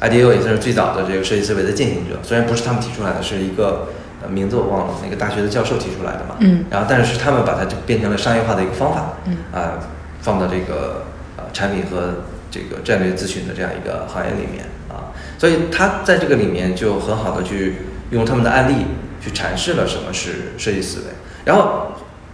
[0.00, 3.88] IDEO 也算是最早的这个设计思维的践行者，虽然不是他们提出来的，是一个
[4.22, 6.64] 呃名字我忘了，那个大学的教授提出来的嘛，嗯。
[6.70, 9.36] 然后但是他们把它就变成了商业化的一个方法，嗯。
[9.52, 9.78] 啊，
[10.20, 11.04] 放到这个
[11.36, 17.76] 呃产品和这个战略咨询的这样一个行业里面啊，所以他在这个里面就很好的去
[18.10, 18.86] 用他们的案例
[19.20, 21.04] 去阐释了什么是设计思维。
[21.44, 21.92] 然后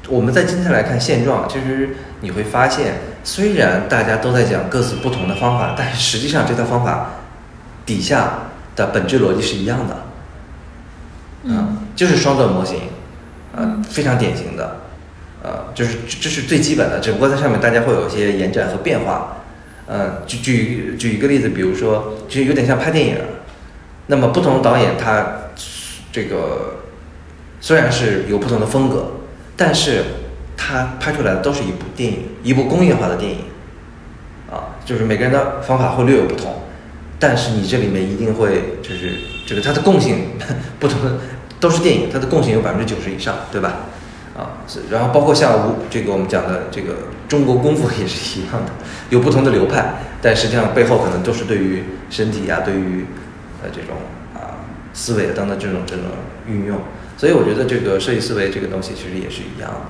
[0.09, 7.11] 我们在今天来看现状，其实你会发现，虽然大家都在讲各自不同的方法，但是实际上这套方法
[7.85, 9.97] 底下的本质逻辑是一样的。
[11.45, 12.81] 嗯，就是双段模型，
[13.55, 14.79] 呃，非常典型的，
[15.43, 19.37] 呃，就是这是最基本的，只不过在上面大家会有一些延展和变化。
[19.87, 23.19] 嗯，举举举一个例子，比如说，其实有点像拍电影，
[24.07, 25.27] 那么不同的导演他
[26.11, 26.77] 这个
[27.61, 29.13] 虽然是有不同的风格，
[29.55, 30.05] 但是
[30.57, 33.41] 他拍出来的都是一部电影，一部工业化的电影，
[34.51, 36.63] 啊，就是每个人的方法会略有不同，
[37.19, 39.15] 但是你这里面一定会就是
[39.47, 40.31] 这个它的共性
[40.79, 41.19] 不同的
[41.61, 43.87] 都是电影，它的共性有百分之九十以上，对吧？
[44.37, 44.59] 啊，
[44.91, 46.95] 然后包括像吴这个我们讲的这个
[47.29, 48.73] 中国功夫也是一样的，
[49.11, 53.07] 有不同的流派，但实际上背后可能都是对于身体啊，对于
[53.63, 53.97] 呃这种
[54.35, 54.59] 啊
[54.93, 56.05] 思维等等这种这种
[56.49, 56.79] 运用，
[57.17, 59.81] 所以我觉得这个设计思维这个东西其实也是一样的，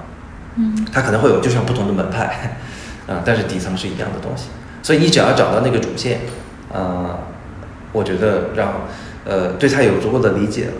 [0.56, 2.58] 嗯，它可能会有就像不同的门派，
[3.08, 4.48] 啊，但是底层是一样的东西，
[4.82, 6.20] 所以你只要找到那个主线，
[6.74, 7.18] 啊，
[7.92, 8.72] 我觉得让
[9.24, 10.72] 呃对他有足够的理解了，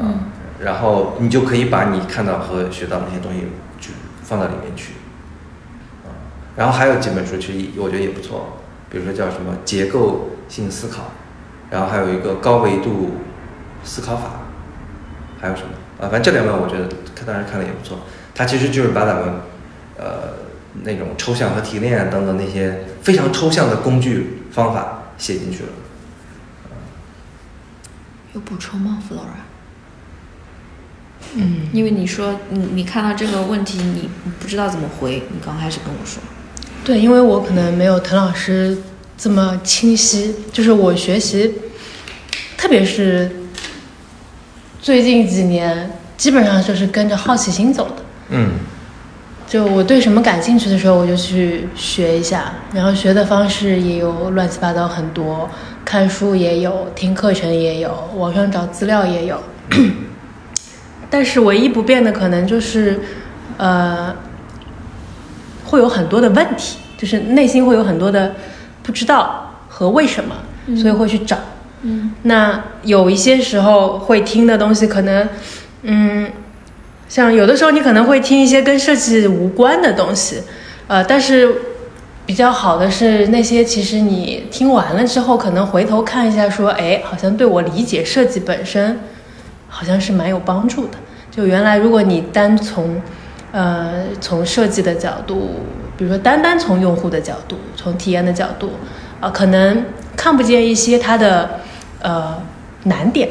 [0.00, 0.14] 嗯
[0.60, 3.40] 然后你就可以把你看到和学到那些东西
[3.80, 4.92] 去放到里面去，
[6.04, 6.10] 啊，
[6.56, 8.58] 然后还有几本书其实我觉得也不错，
[8.90, 11.12] 比如说叫什么结构性思考，
[11.70, 13.10] 然后还有一个高维度
[13.84, 14.30] 思考法，
[15.40, 15.68] 还有什么
[16.00, 16.10] 啊？
[16.10, 17.98] 反正这两本我觉得看当时看了也不错，
[18.34, 19.34] 它其实就是把咱们
[19.96, 20.04] 呃
[20.82, 25.68] 那种抽象和提炼啊等等那些非常抽象的工具方法写进去了。
[28.34, 29.44] 有补充吗，Flora？
[31.34, 36.22] 嗯，因为你说你你看到这个问题，你你不知道怎么回，你刚开始跟我说，
[36.84, 38.78] 对，因为我可能没有滕老师
[39.16, 41.54] 这么清晰，就是我学习，
[42.56, 43.30] 特别是
[44.80, 47.96] 最近几年，基本上就是跟着好奇心走的。
[48.30, 48.50] 嗯
[49.48, 55.48] 就我对什么感兴趣的时候，我就去学一下，然后学的方式也有乱七八糟很多，
[55.84, 59.42] 看书也有，听课程也有，网上找资料也有。
[61.08, 63.00] 但是唯一不变的可能就是，
[63.56, 64.14] 呃，
[65.64, 68.34] 会有很多的问题，就是内心会有很多的
[68.82, 70.34] 不知道和为什么，
[70.76, 71.38] 所以会去找。
[71.80, 75.26] 嗯那有一些时候会听的东西，可能，
[75.82, 76.30] 嗯，
[77.08, 80.42] 像有的时候你可能会听一些跟设计无关的东西，
[80.86, 81.54] 呃，但是
[82.26, 89.00] 比较好的是那些其实你听完了之后，可能回头看一下，说，哎，好像对我理解设计本身，
[89.68, 90.98] 好像是蛮有帮助的。
[91.30, 93.00] 就原来如果你单从，
[93.52, 95.52] 呃，从设计的角度，
[95.96, 98.72] 比如说单单从用户的角度，从体验的角度，
[99.20, 101.60] 啊、可能看不见一些它的
[102.02, 102.36] 呃
[102.84, 103.30] 难点，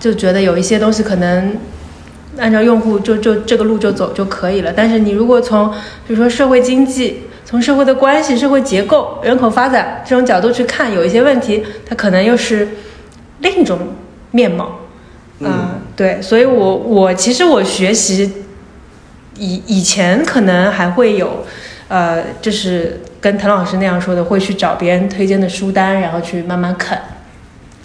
[0.00, 1.54] 就觉得有一些东西可能
[2.38, 4.72] 按照用户就就这个路就走就可以了。
[4.74, 5.70] 但是你如果从
[6.06, 12.68] 比如说社会经济、从社会的关系、社会结构、人口发展这种角度去看，有一些问题它可能又是
[13.40, 13.78] 另一种
[14.30, 14.80] 面貌。
[15.40, 18.32] 嗯啊对，所以我我其实我学习
[19.36, 21.44] 以以前可能还会有，
[21.88, 26.96] 呃，就是跟滕老师那样说的，会去找别人推荐的书单，然后去慢慢啃。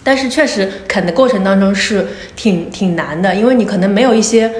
[0.02, 4.50] 但是确实啃的过程当中是挺挺难的，因为你可能没有一些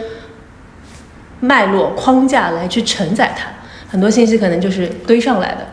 [1.40, 3.46] 脉络框架来去承载它，
[3.88, 5.66] 很多信息可能就是堆上来的，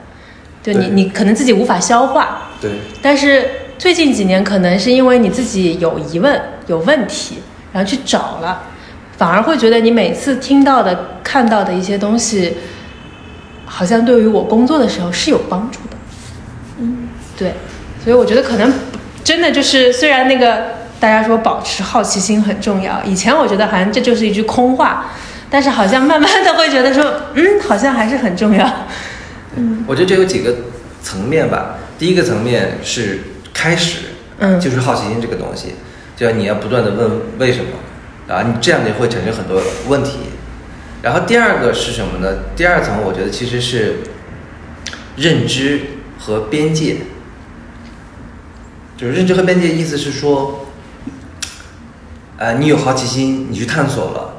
[0.63, 3.45] 就你你可能自己无法消化，对，但是
[3.77, 7.39] 最近几年，可能是因为你自己有疑问、有问题，
[7.73, 8.63] 然后去找了，
[9.17, 12.55] 反而会觉得你每次听到的、看到的一些东西，
[13.65, 15.97] 好像对于我工作的时候是有帮助的。
[16.79, 17.53] 嗯，对，
[18.03, 18.71] 所以我觉得可能
[19.27, 25.07] 真的就是，虽然那个大家说保持好奇心很重要，以前我觉得好像这就是一句空话，
[25.49, 28.65] 但是好像慢慢的会觉得说，嗯，好像还是很重要。
[29.57, 30.55] 嗯我觉得这有几个
[31.03, 31.75] 层面吧。
[31.99, 33.19] 第一个层面是
[33.53, 33.97] 开始，
[34.39, 35.75] 嗯就是好奇心这个东西，
[36.15, 40.19] 就要你要不断的问为什么，啊，你这样你会产生很多问题。
[41.01, 42.29] 然后第二个是什么呢？
[42.55, 43.97] 第二层我觉得其实是
[45.17, 45.81] 认知
[46.17, 46.95] 和边界，
[48.97, 50.65] 就是认知和边界，意思是说，
[52.37, 54.33] 呃，你有好奇心，你去探索了，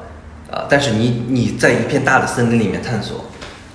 [0.51, 3.27] 啊、但是你你在一片大的森林里面探索，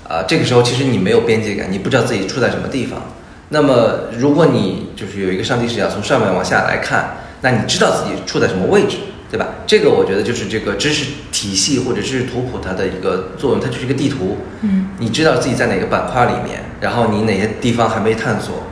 [0.09, 3.01] 啊、这个时候其实你没有边界感，你不知道自己处在什么地方。
[3.47, 8.97] 那么如果你就是有一个上帝视角，从上面往下来看，那你知道自己处在什么位置，
[9.31, 9.47] 对吧？
[9.65, 14.37] 这个我觉得就是这个知识体系或者知识图谱它的一个作用，它就是一个地图。
[14.61, 18.63] 嗯，你知道自己在哪个板块里面，然后你哪些地方还没探索，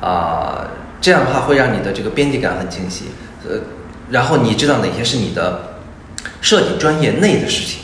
[0.00, 0.66] 啊、
[1.00, 3.06] 这样的话会让你的这个边界感很清晰。
[3.48, 3.60] 呃，
[4.10, 5.76] 然后你知道哪些是你的
[6.40, 7.80] 设计专业内的事情，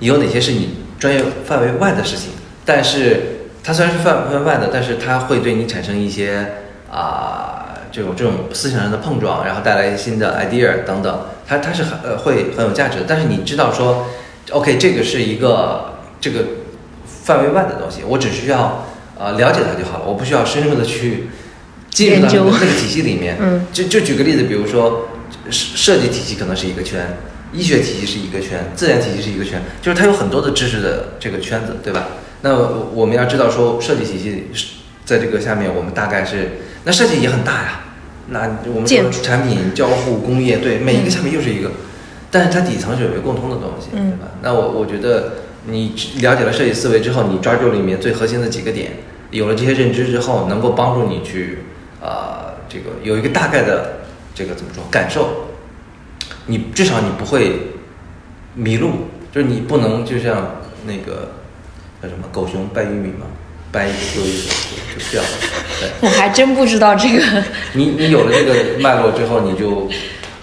[0.00, 2.30] 有哪些是你专业范围外的事情。
[2.64, 6.46] 但是它虽然是范围外的，但是它会对你产生一些
[6.90, 13.04] 啊、这种这种思想上的碰撞，然后带来一些新的 idea 等等，它它是很呃会很有价值的。
[13.08, 14.06] 但是你知道说
[14.50, 16.44] ，OK，这个是一个这个
[17.06, 18.86] 范围外的东西，我只需要
[19.18, 21.30] 呃了解它就好了，我不需要深入的去
[21.92, 23.36] 进入到那个体系里面。
[23.40, 25.08] 嗯就就举个例子，比如说
[25.50, 27.16] 设设计体系可能是一个圈，
[27.52, 32.08] 医学体系是一个圈，自然体系是一个圈，就是它有很多的知识的这个圈子，对吧？
[32.42, 34.66] 那我我们要知道说设计体系是
[35.04, 37.80] 在这个下面，我们大概是那设计也很大呀。
[38.28, 41.70] 那我们说产品交互工业，对每一个下面又是一个，
[42.30, 44.32] 但是它底层是有一个共通的东西，嗯对吧？
[44.42, 45.34] 那我我觉得
[45.66, 48.92] 你了解了设计思维之后，你抓住里面最核心的几个点，
[49.30, 51.58] 有了这些认知之后，能够帮助你去
[52.02, 54.00] 呃这个有一个大概的
[54.34, 55.46] 这个怎么说感受，
[56.46, 57.72] 你至少你不会
[58.54, 61.32] 迷路，就是你不能就像那个
[62.02, 63.26] 叫什么狗熊掰玉米嘛，
[63.70, 65.28] 掰一个丢一个就就掉了，
[65.80, 65.90] 对。
[66.08, 67.24] 我还真不知道这个。
[67.74, 69.88] 你你有了这个脉络之后，你就，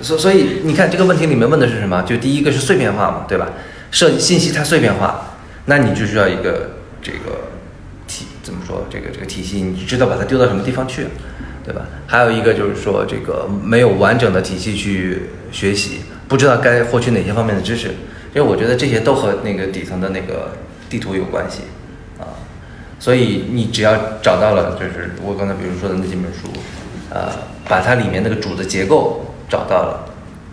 [0.01, 2.01] 所所以你看这个问题里面问的是什么？
[2.03, 3.49] 就第一个是碎片化嘛，对吧？
[3.91, 7.49] 设信息太碎片化，那你就需要一个这个
[8.07, 8.85] 体怎么说？
[8.89, 11.07] 这个这个体系，你知道把它丢到什么地方去，
[11.63, 11.81] 对吧？
[12.07, 17.89] 还有一个就是说这个没有完整的体系去学习，不知道该获取哪些方面的知识，
[18.33, 20.53] 因为我觉得这些都和那个底层的那个
[20.89, 21.63] 地图有关系
[22.19, 22.25] 啊。
[22.99, 26.49] 所以你只要找到了，就是我刚才比如说的那几本书，
[27.09, 27.29] 呃，
[27.67, 30.05] 把它里面那个主的结构找到了，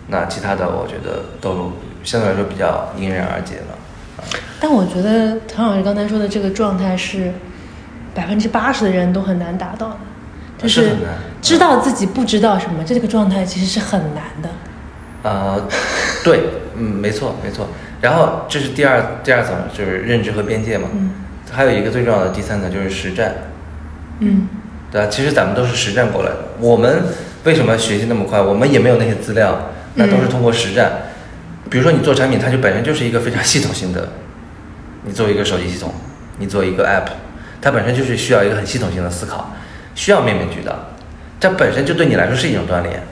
[0.07, 3.77] 那其他的我觉得都相对来说比较迎刃而解了。
[4.59, 7.31] 但我觉得唐老师刚才说的这个状态是
[8.15, 9.97] 百分之八十的人都很难达到的，
[10.57, 10.95] 就是
[11.41, 14.49] 知道自己不知道什么，这个状态其实是很难的。
[15.23, 15.67] 呃，
[16.23, 16.41] 对，
[16.75, 17.67] 嗯，没错，没错。
[18.01, 20.89] 然后这是第二第二层，就是认知和边界嘛。
[20.93, 21.11] 嗯
[21.49, 23.33] 还有一个最重要的第三层就是实战。
[24.19, 24.49] 嗯
[24.91, 25.07] 对吧？
[25.09, 26.37] 其实咱们都是实战过来的。
[26.59, 27.03] 我们
[27.45, 28.41] 为什么学习那么快？
[28.41, 30.91] 我们也没有那些资料，那都是通过实战。
[31.69, 34.09] 比如说你做产品，它就本身就是一个非常系统性的。
[35.05, 35.93] 你做一个手机系统，
[36.37, 37.07] 你做一个 app，
[37.61, 39.53] 它本身就是需要一个很系统性的思考，
[39.97, 40.73] 需要面面俱到。
[41.39, 43.03] 这本身就对你来说是一种锻炼。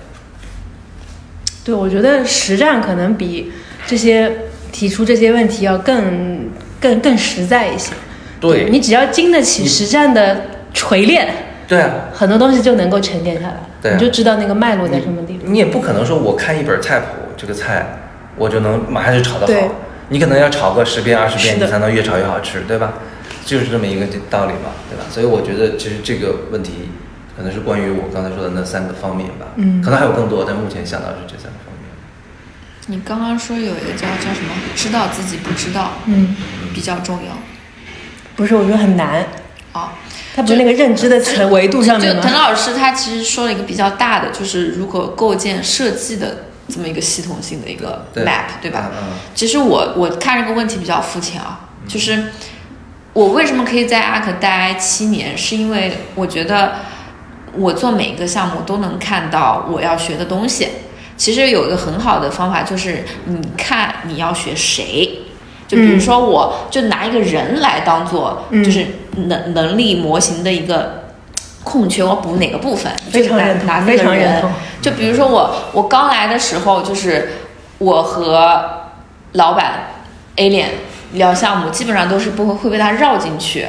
[1.64, 3.52] 对，我觉得实战可能比
[3.88, 4.32] 这些
[4.72, 7.92] 提出这些问题要更更更实在一些。
[8.40, 10.42] 对你只要经得起实战的
[10.74, 11.28] 锤炼，
[11.68, 15.52] 对啊，很多东西就能够沉淀下来，对啊你就知道那个脉络在什么地方。
[15.52, 17.98] 你也不可能说我看一本菜谱，这个菜
[18.36, 19.70] 我就能马上就炒得对好。
[20.10, 22.94] 你可能要炒个十遍二十遍，你才能越炒越好吃，对吧？
[23.46, 25.06] 就是这么一个道理嘛，对吧？
[25.12, 26.90] 所以我觉得其实这个问题
[27.38, 31.86] 可能是关于我刚才说的那三个方面吧，嗯可能还有更多，但目前想到是这三个方面。
[32.88, 36.36] 你刚刚说有一个叫叫什么，知道自己不知道，嗯，
[36.74, 37.38] 比较重要。
[38.36, 39.26] 不是，我觉得很难。
[39.74, 39.90] 哦，
[40.36, 42.34] 它不是那个认知的层维度上面就滕？
[42.34, 48.92] 老师他其实说了一个比较大的，就是如何构建设计的这么一个系统性的一个 map，对吧？
[49.34, 52.26] 其实我我看这个问题比较肤浅啊，就是
[53.16, 56.74] 我为什么可以在阿克待七年，是因为我觉得
[57.54, 60.68] 我做每一个项目都能看到我要学的东西。
[61.16, 65.22] 其实有一个很好的方法，就是你看你要学谁。
[65.66, 68.86] 就比如说，我就拿一个人来当做，嗯就是
[69.28, 71.06] 能能力模型的一个
[71.64, 72.92] 空缺，我补哪个部分？
[73.14, 74.52] 就拿非常认同拿那非个人常认同。
[74.82, 77.30] 就比如说我我刚来的时候，就是
[77.78, 78.82] 我和
[79.32, 79.88] 老板
[80.36, 80.70] A 脸
[81.16, 83.66] 聊项目，基本上都是不会会被他绕进去。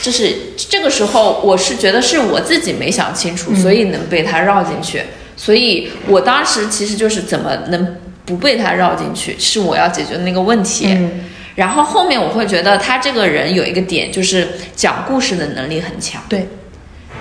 [0.00, 5.02] 就是这个时候，我是觉得是我自己没想清楚，嗯所以能被他绕进去。
[5.36, 10.86] 所以我当时其实就是怎么能不被他绕进去，是我要解决的那个问题。
[10.88, 11.24] 嗯
[11.54, 16.22] 然后后面我会觉得他这个人有一个点，就是讲故事的能力很强。
[16.26, 16.48] 对，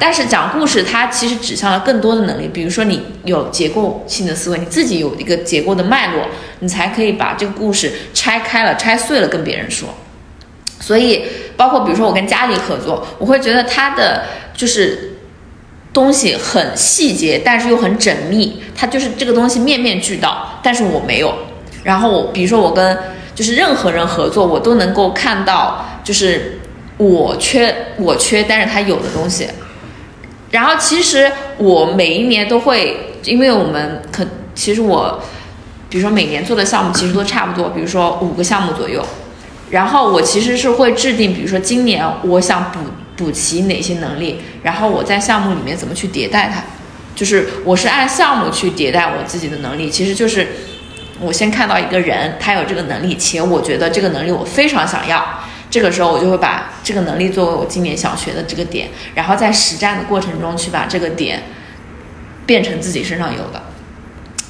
[0.04, 6.26] 但是讲故事，它其实指向了更多的能力，比如说你有结构性的思维，你自己有一个结构的脉络，
[6.62, 9.90] 你才可以把这个故事拆开了、拆碎了跟别人说。
[10.80, 11.26] 所以，
[11.56, 14.24] 包括比如说我跟佳丽合作，我会觉得他的
[14.56, 15.18] 就是
[15.94, 21.32] 东西很细节，但是又很缜密，他就是这个东西面面俱到，但是我没有。
[21.84, 22.98] 然后我比如说我跟
[23.36, 26.60] 就是任何人合作，我都能够看到就是
[26.98, 29.48] 我缺我缺，但是他有的东西。
[30.52, 35.20] 然后其实我每一年都会，因为我们可其实我，
[35.90, 39.04] 比如说每年做的项目其实都差不多，比如说五个项目左右。
[39.70, 42.80] 然后我其实是会制定，比如说今年我想补
[43.16, 46.62] 补齐哪些能力，然后我在项目里面怎么去迭代它，
[47.16, 50.46] 就是我是按项目去迭代我自己的能力，其实就是
[51.22, 55.24] 我先看到一个人他有这个能力，且我觉得这个能力我非常想要，
[55.70, 61.44] 这个时候我就会把这个能力作为我今年想学的这个点，然后在实战的过程中去把这个点
[62.46, 63.62] 变成自己身上有的，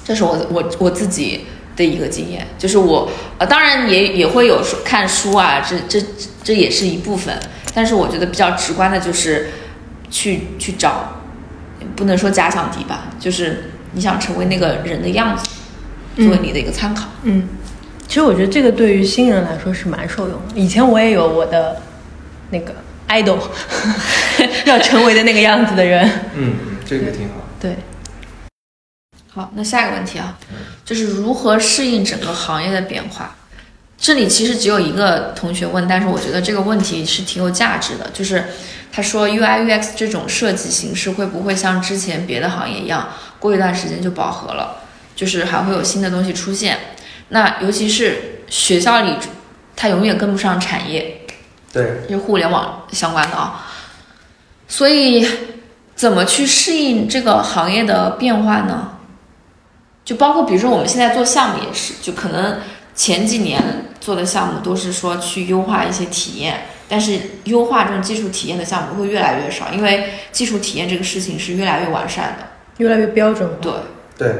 [0.03, 1.45] 这是我我我自己。
[1.73, 6.05] 的一个经验，就是我呃，当然也也会有说看书啊，这这
[6.43, 7.34] 这也是一部分。
[7.73, 9.51] 但是我觉得比较直观的就是
[10.09, 11.21] 去去找，
[11.95, 15.45] 不能说假想敌吧，就是你想成为那个人的样子，
[16.17, 17.07] 作为你的一个参考。
[17.23, 17.47] 嗯，
[18.05, 20.53] 其实我觉得这个对于新人来说是蛮受用的。
[20.53, 21.82] 以前我也有我的
[22.52, 22.76] 那个
[23.08, 23.39] idol，
[24.66, 26.08] 要成为的那个样子的人。
[26.36, 27.36] 嗯嗯，这个挺好。
[27.60, 27.76] 对。
[29.34, 30.38] 好，那下一个问题啊，
[30.84, 33.36] 就是如何适应整个行业的变化？
[33.97, 38.10] 这里其实只有一个同学问，但是我觉得这个问题是挺有价值的。
[38.14, 38.43] 就是
[38.91, 44.82] 他说，UI UX 这种设计形式会不会像之前别的行业一样，过一段时间就饱和了？
[45.16, 46.78] 就是还会有新的东西出现？
[47.30, 49.16] 那尤其是学校里，
[49.78, 51.20] 它永远跟不上产业，
[51.72, 53.67] 对，是互联网相关的啊。
[54.67, 55.28] 所以，
[55.95, 58.97] 怎么去适应这个行业的变化呢？
[60.03, 62.59] 就包括比如说我们现在做项目也是，就可能
[62.95, 72.47] 前几年做的项目都是说去优化一些体验，但是优化这种技术体验的项目会越来越少，因为技术体验这个事情是越来越完善的，
[72.78, 73.47] 越来越标准。
[73.61, 73.72] 对
[74.17, 74.36] 对，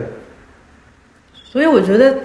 [1.52, 2.16] 所以我觉得，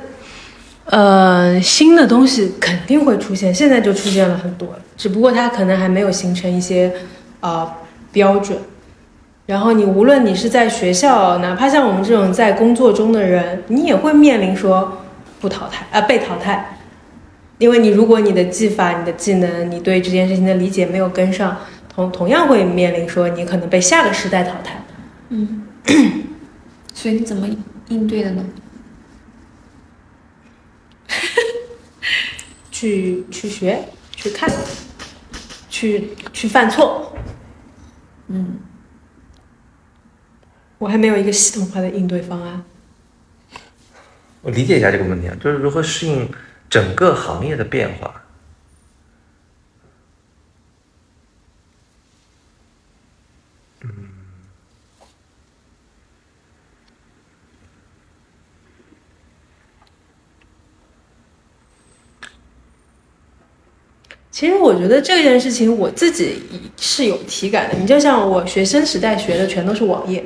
[0.87, 6.93] 呃，新的东西肯定会出现，现在就出现了很多，只不过它可能还没有形成一些
[7.41, 7.79] 啊
[8.13, 8.57] 标准。
[9.47, 15.03] 然后你无论你是在学校，哪怕像我们这种在工作中的人，你也会面临说
[15.41, 16.79] 不淘汰啊被淘汰，
[17.59, 21.57] 因为你如果你的技法、你的技能、你对这件事情的理解没有跟上，
[21.93, 24.85] 同同样会面临说你可能被下个时代淘汰。
[25.31, 25.65] 嗯，
[26.95, 27.49] 所以你怎么
[27.89, 28.45] 应对的呢？
[32.71, 34.51] 去去学，去看，
[35.69, 37.17] 去去犯错。
[38.29, 38.59] 嗯。
[40.79, 42.63] 我还没有一个系统化的应对方案。
[44.43, 46.31] 我理解一下这个问题啊，就是如何适应
[46.69, 48.23] 整个行业的变化。
[64.37, 66.43] 其实我觉得这件事情我自己
[66.77, 67.79] 是有体感的。
[67.79, 70.23] 你就像我学生时代学的全都是网页。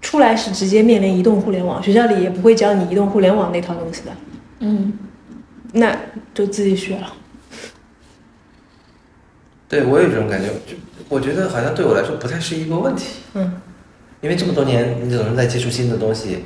[0.00, 4.12] 出来是直接面临移动互联网，学校里也不会教你移动互联网那套东西的。
[4.60, 4.94] 嗯，
[5.74, 5.94] 那
[6.32, 7.12] 就自己学了。
[9.68, 10.74] 对我有这种感觉，就
[11.10, 13.16] 我觉得好像对我来说不太是一个问题。
[13.34, 13.60] 嗯，
[14.22, 16.44] 因为这么多年你总是在接触新的东西，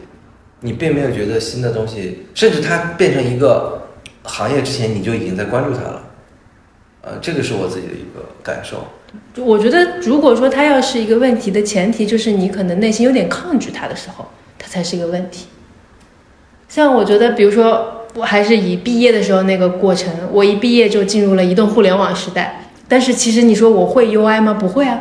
[0.62, 3.81] 你并没有觉得新的东西，甚至它变成一个
[4.25, 6.05] 行业之前，你就已经在关注它了。
[7.03, 8.86] 呃，这个是我自己的一个感受。
[9.36, 14.26] 我觉得，如果说它要是一个问题的前提，就是你可能内心有点抗拒它的时候，
[14.59, 15.46] 它才是一个问题。
[16.68, 22.64] 像我觉得，比如说，我还是以毕业的时候那个过程，我一毕业就进入了移动互联网时代。
[22.86, 24.55] 但是其实你说我会 UI 吗？
[24.55, 25.01] 不会啊，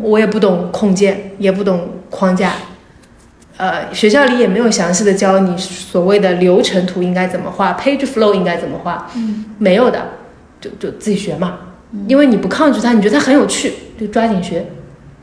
[0.00, 2.52] 我也不懂控件，也不懂框架。
[3.58, 9.10] 呃，学校里也没有详细的教你所谓的流程图应该怎么画，page flow 应该怎么画，
[9.58, 10.06] 没有的，
[10.60, 11.58] 就就自己学嘛。
[12.08, 14.66] 因为你不抗拒它，你觉得它很有趣，就抓紧学，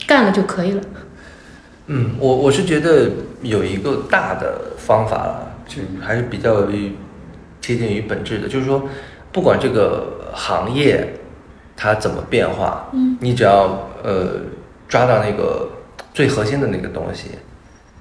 [0.07, 0.81] 干了就可以了。
[1.87, 3.11] 嗯，我我是觉得
[3.41, 6.65] 有一个大的方法，就还是比较
[7.61, 8.87] 贴近于本质的，就是说，
[9.31, 11.13] 不管这个行业
[11.75, 14.39] 它怎么变化，嗯，你只要呃
[14.87, 15.67] 抓到那个
[16.13, 17.31] 最核心的那个东西，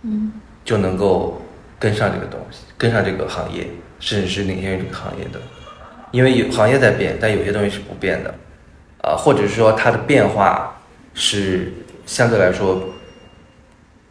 [0.03, 0.33] 嗯，
[0.65, 1.43] 就能够
[1.81, 3.67] 跟上这个东西，跟上这个行业，
[3.99, 5.41] 甚至是领先于这个行业的。
[6.13, 8.33] 因为有行业在变，但有些东西是不变的。
[9.03, 10.81] 呃，或者是说它的变化
[11.13, 11.73] 是
[12.07, 12.81] 相对来说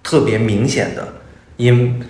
[0.04, 1.08] 特别明显的，
[1.56, 2.04] 因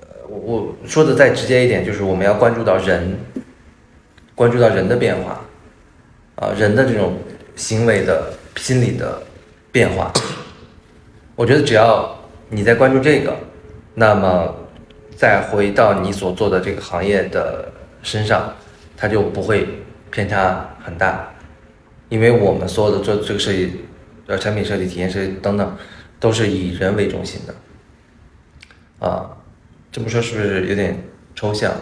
[0.00, 3.18] 呃我我说的再直接一点，就是我们要关注到人，
[4.36, 5.40] 关注到人的变化，
[6.36, 7.18] 啊、人的这种
[7.56, 9.20] 行为的心理的
[9.72, 10.12] 变化。
[11.34, 12.16] 我觉得只要
[12.50, 13.36] 你在关注这个，
[13.94, 14.54] 那么
[15.16, 17.68] 再回到你所做的这个行业的
[18.02, 18.54] 身上，
[18.96, 21.28] 它就不会偏差很大，
[22.08, 23.84] 因为我们所有的做这个设计，
[24.26, 25.76] 呃，产品设计、体验设计等等，
[26.18, 29.06] 都是以人为中心的。
[29.06, 29.30] 啊，
[29.92, 31.72] 这么说是不是有点抽象？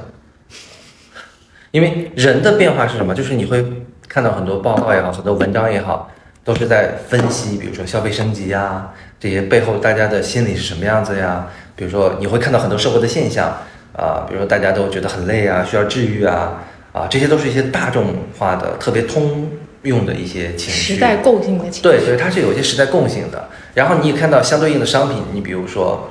[1.70, 3.14] 因为人的变化是什么？
[3.14, 3.64] 就是你会
[4.08, 6.10] 看到很多报告也好，很多文章也好，
[6.42, 11.48] 都是在分析，比如说消费升级呀，这些背后大家的心理是什么样子呀？
[11.76, 13.48] 比如说你会看到很多社会的现象
[13.96, 16.62] 啊，比如说大家都觉得很累啊，需要治愈啊，
[16.94, 19.50] 啊，这些都是一些大众化的、特别通
[19.82, 20.94] 用的一些情绪。
[20.94, 21.82] 时代共性的情绪。
[21.82, 23.48] 对对，它是有一些时代共性的。
[23.74, 26.08] 然后你也看到相对应的商品，你比如说，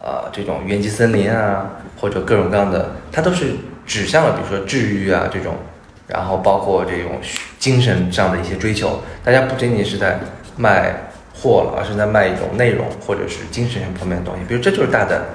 [0.00, 3.56] 呃，这种原级森林啊，或者各种各样的，它都是
[3.86, 5.54] 指向了，比如说治愈啊这种，
[6.08, 7.20] 然后包括这种
[7.58, 9.02] 精神上的一些追求。
[9.22, 10.18] 大家不仅仅是在
[10.56, 10.94] 卖
[11.34, 14.40] 货了，而是在卖一种内容或者是精神方面的东西。
[14.48, 15.26] 比如这就是大的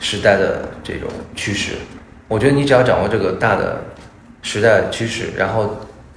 [0.00, 1.74] 时代的这种趋势。
[2.26, 3.82] 我觉得你只要掌握这个大的
[4.42, 5.76] 时代趋势，然后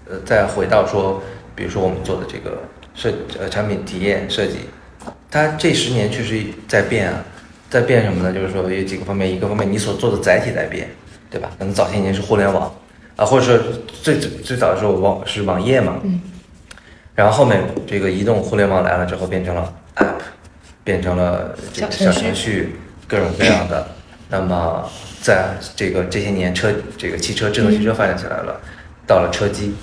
[0.10, 1.22] 呃再回到说，
[1.56, 2.64] 比如说我们做的这个
[2.96, 4.60] 设呃产品体验设计，
[5.30, 7.24] 它这十年确实在变啊，
[7.70, 8.34] 在变什么呢？
[8.34, 10.90] 就是说有几个方面，一个方面你所做的载体在变，
[11.30, 11.52] 对吧？
[11.58, 12.74] 可能早些年是互联网
[13.16, 13.60] 啊，或者说
[14.02, 16.22] 最最最早的时候网是网页嘛，嗯，
[17.16, 20.22] 然后后面这个移动互联网来了之后，变成了 App，
[20.84, 22.76] 变成了这个小程序，
[23.08, 23.88] 各种各样的。
[24.30, 24.90] 那么
[25.24, 28.60] 在这个这些年车这个汽车智能汽车发展起来了，
[29.08, 29.74] 到了车机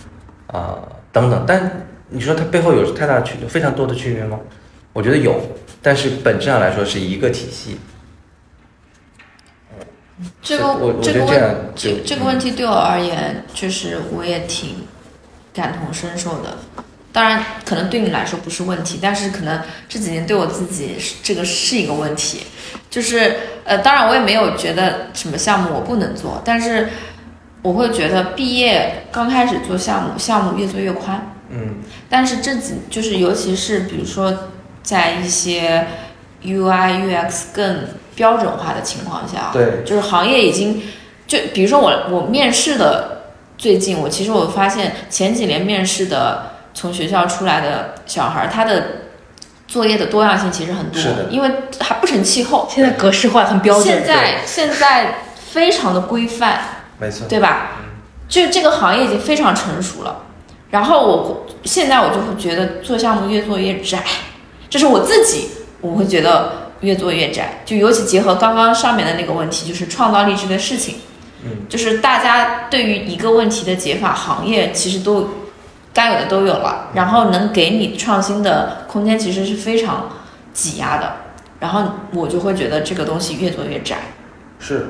[0.49, 0.79] 啊、
[1.11, 4.39] 等等，但你说它背后有太大的区非常多的区别吗？
[4.93, 5.41] 我觉得有，
[5.81, 7.79] 但是本质上来说是一个体系。
[10.43, 14.87] 这个我我这个觉得这样问这这个问题对我而言，就是我也挺
[15.55, 16.59] 感同身受的。
[17.13, 22.43] 当然，可能对你来说不是问题，但是可能这几年对我自己是这个是一个问题。
[22.89, 26.89] 就是呃，当然我也没有觉得什么项目我不能做，但是
[27.63, 31.35] 我会觉得毕业刚开始做项目，项目越做越宽。
[31.53, 31.77] 嗯
[32.09, 34.51] 但是这几就是尤其是比如说
[34.83, 35.87] 在一些
[36.45, 40.83] UI UX 更标准化的情况下，对就是行业已经
[41.27, 43.23] 就比如说我我面试的
[43.59, 49.03] 最近我其实我发现前几年面试的从学校出来的小孩儿，他的
[49.67, 51.51] 作业的多样性其实很多是，因为
[51.81, 52.69] 还不成气候。
[52.73, 53.85] 现在格式化很标准。
[53.85, 55.15] 现在现在
[55.53, 56.61] 非常的规范，
[56.99, 57.73] 没错，对吧？
[58.29, 60.23] 就这个行业已经非常成熟了，
[60.71, 64.05] 然后我现在我就会觉得做项目越做越窄，
[64.69, 65.49] 这是我自己
[65.81, 71.01] 我会觉得越做越窄，就尤其结合刚刚上面的那个问题，就是创造力这个事情，
[71.45, 75.29] 嗯，就是大家对于一个问题的解法，行业其实都
[75.93, 80.09] 该有的都有了，然后能给你创新的空间其实是非常
[80.53, 81.13] 挤压的，
[81.59, 81.83] 然后
[82.15, 83.99] 我就会觉得这个东西越做越窄。
[84.59, 84.87] 是。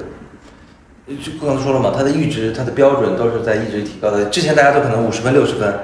[1.11, 4.27] 就刚才说了嘛，它的阈值、它的标准都是在一直提高的。
[4.27, 5.75] 之前大家都可能五十分、六十分，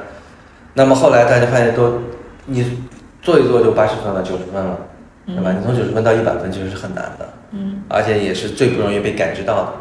[0.74, 2.00] 那么后来大家发现都，
[2.44, 2.78] 你
[3.22, 4.78] 做一做就八十分了、九十分了，
[5.26, 5.50] 对吧？
[5.50, 9.72] 你从九十分到一百分其实是很难的，嗯，而且也是最不容易被感知到的。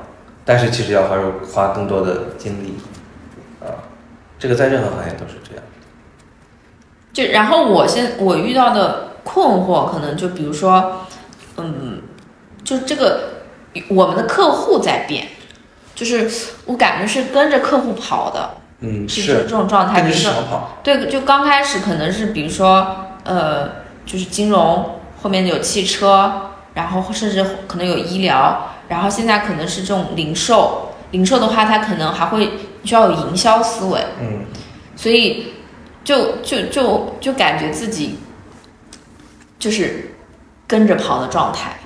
[0.44, 1.16] 但是其实要花
[1.48, 2.95] 花更多的精力，啊，
[4.38, 5.64] 这个在任何行业都是这样。
[7.14, 11.06] 就然后我现我遇到的困惑，可能就比如说，
[11.58, 12.02] 嗯，
[12.64, 13.46] 就这个
[13.88, 15.28] 我们的客户在变，
[15.96, 16.30] 就是
[16.66, 20.02] 我感觉是跟着客户跑的，嗯，是这这种状态。
[20.02, 23.70] 跟着比如说，对，就刚开始可能是比如说，呃，
[24.06, 32.52] 就是金融，后面有汽车，然后甚至可能有医疗，然后现在可能是这种零售，零售的话，它可能还会
[32.86, 34.00] 需要有营销思维。
[34.22, 34.46] 嗯，
[34.96, 35.54] 所以
[36.04, 38.20] 就就就就感觉自己
[39.58, 40.12] 就是
[40.68, 41.80] 跟着跑的状态，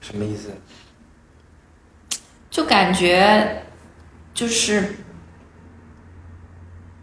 [0.00, 0.50] 什么意思？
[2.50, 3.64] 就感觉
[4.32, 4.96] 就是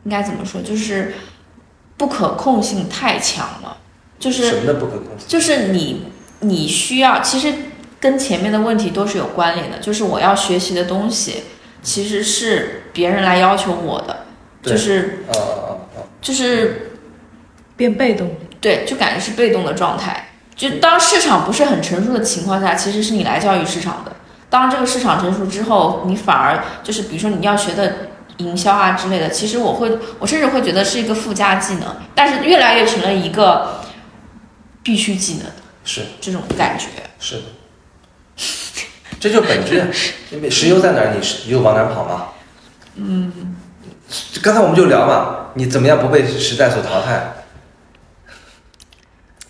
[0.03, 1.13] 应该怎么说，就是
[1.95, 3.77] 不可控性太强了，
[4.17, 5.27] 就是什么的不可控性？
[5.27, 6.07] 就是你
[6.39, 7.53] 你需要，其实
[7.99, 11.43] 跟前面的问题都是有关联的，就是我要学习的东西
[11.83, 14.25] 其实是别人来要求我的，
[14.63, 15.99] 就是啊啊啊！
[16.21, 16.93] 就是
[17.75, 20.29] 变被动，对，就感觉是被动的状态。
[20.55, 24.15] 就当市场不是很成熟的情况下，其实是你来教育市场的。
[24.49, 33.81] 当这个市场成熟之后，你反而就是比如说你要学的营销啊之类的，其实我会，我甚至会觉得是一个附加技能，但是越来越成了一个
[34.83, 35.47] 必须技能
[35.83, 36.85] 是这种感觉。
[37.19, 37.43] 是的，
[39.23, 39.87] 这就本质啊。
[40.31, 42.25] 因为石油在哪儿，你石油往哪儿跑嘛。
[42.95, 43.55] 嗯。
[44.41, 47.33] 刚才我们就聊嘛，你怎么样不被时代所淘汰？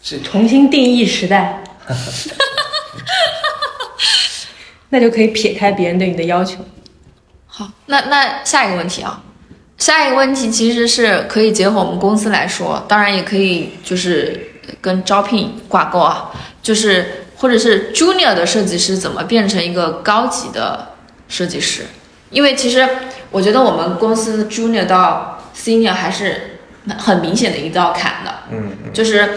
[0.02, 1.64] 是重新定义时代
[4.90, 6.58] 那就可以撇开别人对你的要求。
[7.48, 9.24] 好，那那下一个问题啊，
[9.78, 20.94] 下一个问题其实是可以结合我们公司来说，当然也可以就是跟招聘挂钩啊，就是或者是 junior 的设计师怎么变成一个高级的
[21.28, 21.84] 设计师？
[22.30, 22.88] 因为其实
[23.32, 26.60] 我觉得我们公司 junior 到 senior 还是
[26.98, 29.32] 很明显的一道坎的，嗯嗯就是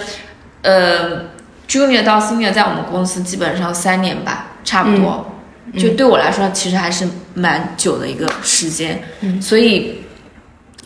[0.62, 1.24] 呃
[1.68, 5.32] junior 到 senior 在我们公司基本上三年吧，差不多。
[5.76, 10.02] 就对我来说，其实还是蛮久的一个时间，嗯所以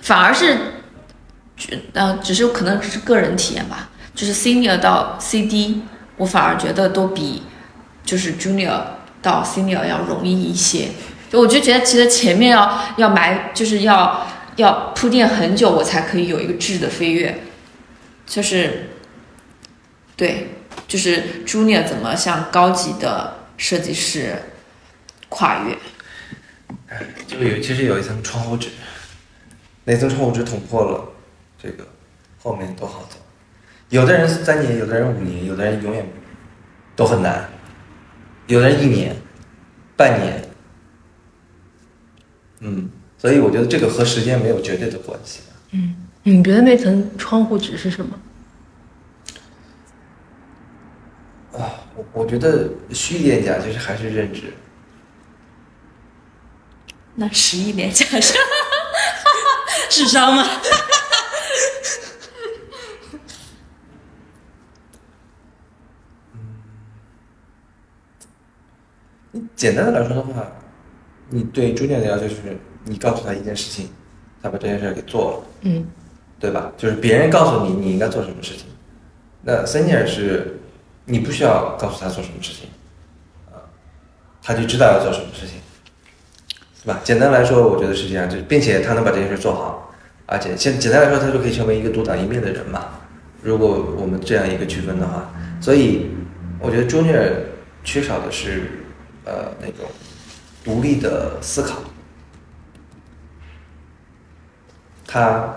[0.00, 0.56] 反而是，
[1.54, 5.82] 觉呃，只是可能只是个人体验吧，就是 senior 到 CD，
[6.20, 7.42] 我反而觉得都比
[8.04, 8.78] 就是 junior
[9.22, 10.88] 到 senior 要容易一些。
[11.30, 17.40] 就我就觉得，其实前面要要埋，就是要要铺垫很久，我才可以有一个质的飞跃，
[18.26, 18.90] 就是
[20.14, 20.48] 对，
[20.86, 24.34] 就是 junior 怎么向高级的设计师
[25.30, 25.78] 跨越。
[27.26, 28.68] 就有其实有一层窗户纸，
[29.84, 31.12] 那层窗户纸捅破了，
[31.62, 31.86] 这个
[32.42, 33.16] 后面都好走。
[33.90, 36.08] 有的人三年，有的人五年，有的人永远
[36.96, 37.48] 都很难，
[38.46, 39.14] 有的人一年、
[39.96, 40.42] 半年，
[42.60, 42.88] 嗯，
[43.18, 45.40] 所以我觉得这个和时间没有绝对的关系。
[45.72, 48.20] 嗯你觉得那层窗户纸是什么？
[51.58, 54.52] 啊，我我觉得虚一点讲，就是还是认知。
[57.14, 58.34] 那十一年加是
[59.90, 60.44] 智商吗？
[69.54, 70.46] 简单的来说的话，
[71.28, 73.88] 你对朱念的要求就是你告诉他一件事情，
[74.42, 75.86] 他把这件事儿给做了，嗯
[76.40, 76.72] 对吧？
[76.76, 78.64] 就是别人告诉你你应该做什么事情，
[79.42, 80.58] 那 senior 是
[81.04, 82.68] 你不需要告诉他做什么事情，
[83.52, 83.60] 啊，
[84.42, 85.60] 他就知道要做什么事情，
[86.80, 87.00] 是吧？
[87.04, 89.92] 简单来说，我觉得是这样，就并且他能把这件事做好，
[90.26, 92.88] 而且简简单来说，他就可以成为一个独当一面的人嘛。
[93.42, 96.10] 如果我们这样一个区分的话，所以
[96.58, 97.30] 我觉得 junior
[97.84, 98.79] 缺少的是
[99.24, 99.86] 呃那种
[100.64, 101.78] 独立的思考，
[105.06, 105.54] 他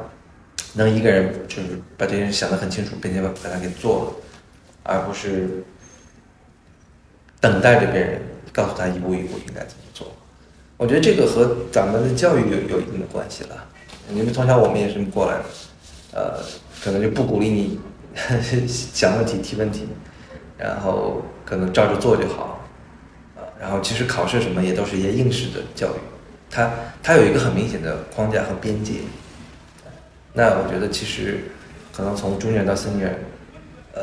[0.74, 4.14] 能一个人就是把这件事想得很清楚，并且把把它给做了，
[4.84, 5.64] 而不是
[7.40, 10.12] 等待着别人告诉他一步一步应该怎么做。
[10.78, 13.68] 我觉得这个和咱们的教育有有一定的关系了，
[14.10, 15.44] 因为从小我们也是这么过来的，
[16.14, 16.44] 呃，
[16.84, 17.80] 可能就不鼓励你
[18.68, 19.88] 想问题、提问题，
[20.58, 22.63] 然后可能照着做就好，
[23.74, 26.00] 后其实考试什么也都是一些应试的教育，
[26.50, 26.72] 它
[27.02, 28.94] 它有一个很明显的框架和边界。
[30.34, 31.46] 那我觉得其实
[31.92, 33.16] 可能从中年到中学
[33.94, 34.02] 呃，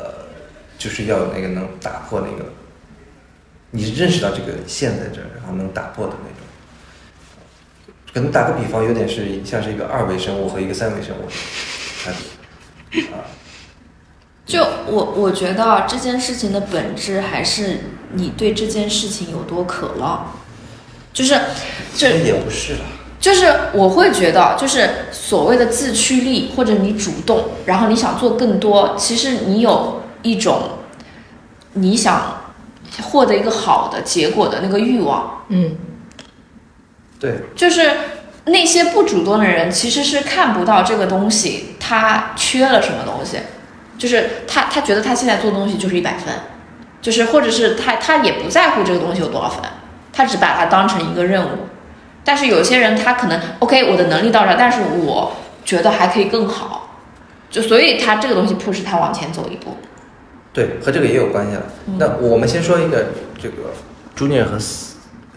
[0.78, 2.44] 就是要有那个能打破那个，
[3.70, 6.36] 你认识到这个线在这儿，然后能打破的那种。
[8.12, 11.32] 可能打个比方，有点是像是一个二维生物和一个三维生物的
[12.04, 12.12] 差
[12.90, 13.22] 别啊。
[14.50, 17.78] 就我我觉得这件事情的本质还是
[18.14, 20.32] 你对这件事情有多渴望，
[21.12, 21.40] 就是
[21.96, 22.80] 这也不是了。
[23.20, 30.62] 就是我会觉得，就是所谓的自驱力，或者你主动，然后你想做更多，其实你有一种
[31.74, 32.40] 你想
[33.02, 35.44] 获得一个好的结果的那个欲望。
[35.50, 35.76] 嗯，
[37.20, 37.92] 对，就是
[38.46, 43.36] 那些不主动的人，其实是看不到这个东西他缺了什么东西，
[44.00, 46.32] 就是他他觉得他现在做的东西就是一百分，
[47.02, 49.60] 就是或者是他他也不在乎这个东西有多少分，
[50.10, 51.50] 他只把它当成一个任务。
[52.24, 55.36] 但是有些人他可能 OK，我的能力到这儿，但是我
[55.66, 56.96] 觉得还可以更好，
[57.50, 59.76] 就所以他这个东西 push 他往前走一步。
[60.54, 61.62] 对，和这个也有关系了。
[61.98, 63.74] 那我们先说一个这个
[64.16, 64.58] junior 和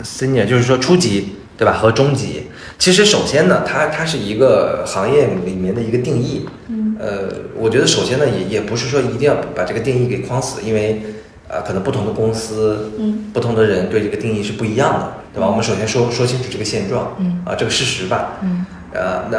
[0.01, 1.74] senior，就是说初级对吧？
[1.74, 2.47] 和中级。
[2.80, 6.45] 其实首先呢，它它是一个行业里面的一个定义。
[6.70, 6.82] 嗯。
[7.03, 7.27] 呃，
[7.57, 11.01] 我觉得首先呢，也也不是说一定要把这个定义给框死，因为
[11.49, 15.47] 呃，可能不同的公司，嗯，不同的人对这个定义是不一样的，对吧？
[15.47, 18.37] 我们首先说说清楚这个现状，嗯，啊，这个事实吧。
[18.41, 18.65] 嗯。
[18.93, 19.37] 呃，那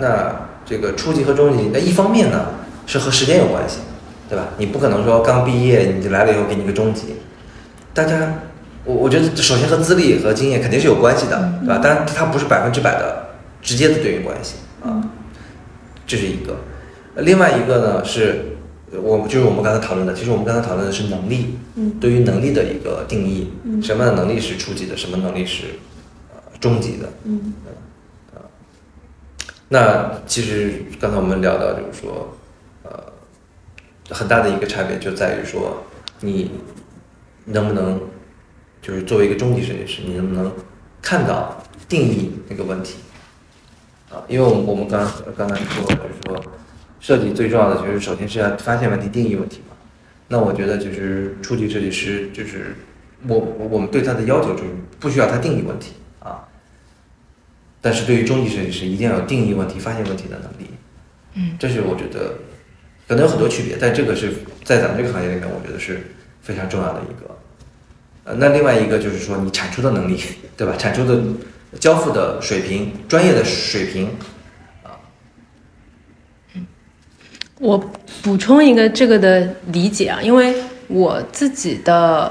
[0.00, 0.36] 那
[0.66, 2.46] 这个初级和中级，那一方面呢
[2.86, 3.78] 是和时间有关系。
[4.28, 4.48] 对吧？
[4.58, 7.14] 你不可能说刚毕业你就来了以后给你个中级，
[7.94, 8.40] 大家，
[8.82, 11.78] 我我觉得首先和资历和经验肯定是有关系的，对吧？
[11.78, 13.28] 当然它不是百分之百的
[13.62, 15.00] 直接的对应关系啊，
[16.08, 16.56] 这是一个。
[17.16, 18.56] 呃另外一个呢是，
[18.92, 25.64] 呃我们就是我们刚才讨论的，其实我们刚才讨论的是能力，嗯对于能力的一个定义，嗯什么样的能力是初级的，什么能力是
[26.32, 27.08] 呃中级的。
[27.24, 27.72] 嗯呃
[29.68, 32.36] 那其实刚才我们聊到，就是说，
[32.84, 33.12] 呃，
[34.10, 35.82] 很大的一个差别就在于说，
[36.20, 36.52] 你
[37.46, 38.00] 能不能，
[38.80, 40.52] 就是作为一个中级设计师，你能不能
[41.02, 42.94] 看到定义那个问题
[44.08, 44.22] 啊？
[44.28, 45.04] 因为我们我们刚
[45.36, 46.40] 刚才说，就是说，
[47.06, 49.76] 设计最重要的就是首先是要发现问题、定义问题嘛。
[50.26, 52.74] 那我觉得就是初级设计师，就是
[53.28, 56.42] 我我我们对他的要求就是不需要他定义问题啊，
[57.80, 60.68] 但是对于中级设计师，一定要有定义问题、发现问题的能力。
[61.34, 62.34] 嗯，这是我觉得
[63.06, 64.32] 可能有很多区别，但这个是
[64.64, 66.00] 在咱们这个行业里面，我觉得是
[66.42, 67.38] 非常重要的一个。
[68.24, 70.20] 呃，那另外一个就是说你产出的能力，
[70.56, 70.74] 对吧？
[70.76, 71.22] 产出的
[71.78, 74.10] 交付的水平、专业的水平，
[77.58, 77.82] 我
[78.22, 80.54] 补充一个这个的理解啊，因为
[80.88, 82.30] 我自己的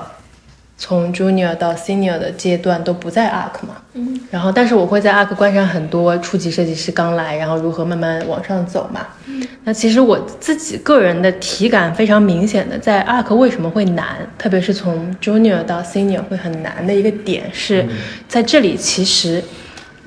[0.77, 9.07] 从 junior 到 senior 的阶段都不在 ARC 嘛，嗯，然后但是我会在 ARC 观察很多初级设计师刚来，然后如何慢慢往上走嘛。
[9.27, 17.83] 嗯那其实我自己个人的体感非常明显的，在 ARC 为什么会难，特别是从 junior 到 senior 会很难的一个点是，
[18.27, 19.43] 在这里其实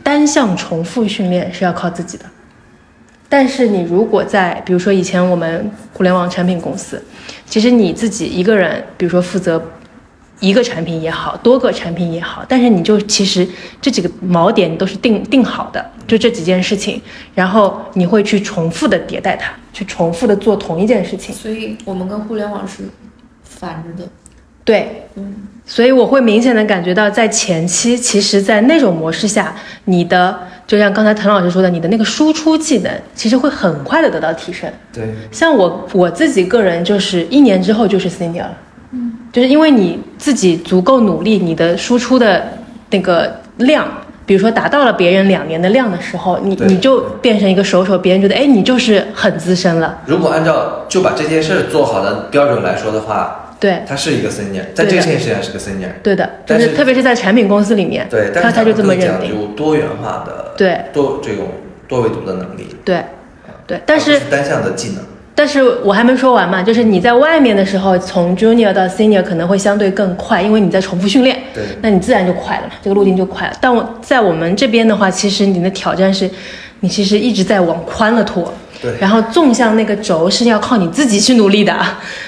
[0.01, 2.25] 单向重复训练是要靠自己的。
[3.29, 7.03] 但是你如果在，比如说以前我们互联网产品公司，
[7.47, 9.63] 其实你自己一个人，比如说负责
[10.41, 13.47] 一个产品也好，多个产品也好，但是你就其实
[13.83, 17.01] 这几个锚点你都是定定好的，就这几件事情，
[17.35, 21.35] 然后你会去重复的迭代它，去重复的做同一件事情。
[21.35, 22.85] 所以我们跟互联网是
[23.43, 24.09] 反着的。
[24.65, 25.35] 对，嗯
[25.67, 29.55] 所以我会明显的感觉到，在前期，其实，在那种模式下，
[29.85, 30.39] 你的
[30.69, 34.71] 就像刚才滕老师说的，你的那个输出技能，其实会很快的得到提升。
[34.93, 38.53] 对，像我我自己个人，就是一年之后就是 senior 了，
[38.93, 42.47] 嗯，就是因为你自己足够努力，你的输出的
[42.91, 43.89] 那个量，
[44.27, 55.91] 比如说达到了别人两年的量的时候，你你就变成一个手手，别人觉得哎，你就是很资深了，如果按照就把这件事做好的标准来说的话，对他是一个 senior，在这个事情上是个 senior。
[56.03, 61.49] 对的，就但是是特别是在产品公司里面，对，但是他他就这么讲认定，究多元化的，对多这种
[61.89, 63.03] 多维度的能力，对
[63.67, 65.05] 对，但是单向的技能。
[65.35, 73.57] 但是我还没说完嘛，就是你在外面的时候，从 junior 到 senior 可能会相对更快，因为你在重复训练，对那你自然就快了嘛，这个路径就快了。
[73.61, 76.29] 但我在我们这边的话，其实你的挑战是，
[76.81, 78.53] 你其实一直在往宽了拖。
[78.81, 81.77] 对然后纵向那个轴是要靠你自己去努力的，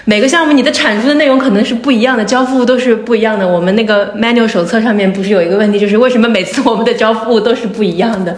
[0.05, 3.46] 每个项目你的产出的内容可能是不一样的，交付物都是不一样的。
[3.46, 8.36] 我们那个 manual 手册上面不是有一个问题，就是为什么每次我们的交付物都是不一样的？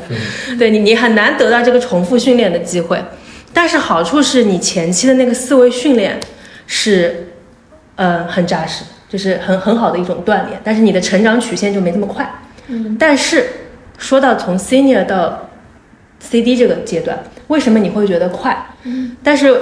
[0.58, 3.02] 对你，你很难得到这个重复训练的机会。
[3.54, 6.18] 但是好处是你前期的那个思维训练
[6.66, 7.32] 是，
[7.96, 10.60] 呃，很扎实，就是很很好的一种锻炼。
[10.64, 12.30] 但是你的成长曲线就没这么快。
[12.68, 12.96] 嗯。
[12.98, 13.46] 但是
[13.98, 15.48] 说到从 senior 到
[16.18, 17.18] CD 这个阶段，
[17.48, 18.66] 为什么你会觉得快？
[19.22, 19.60] 但是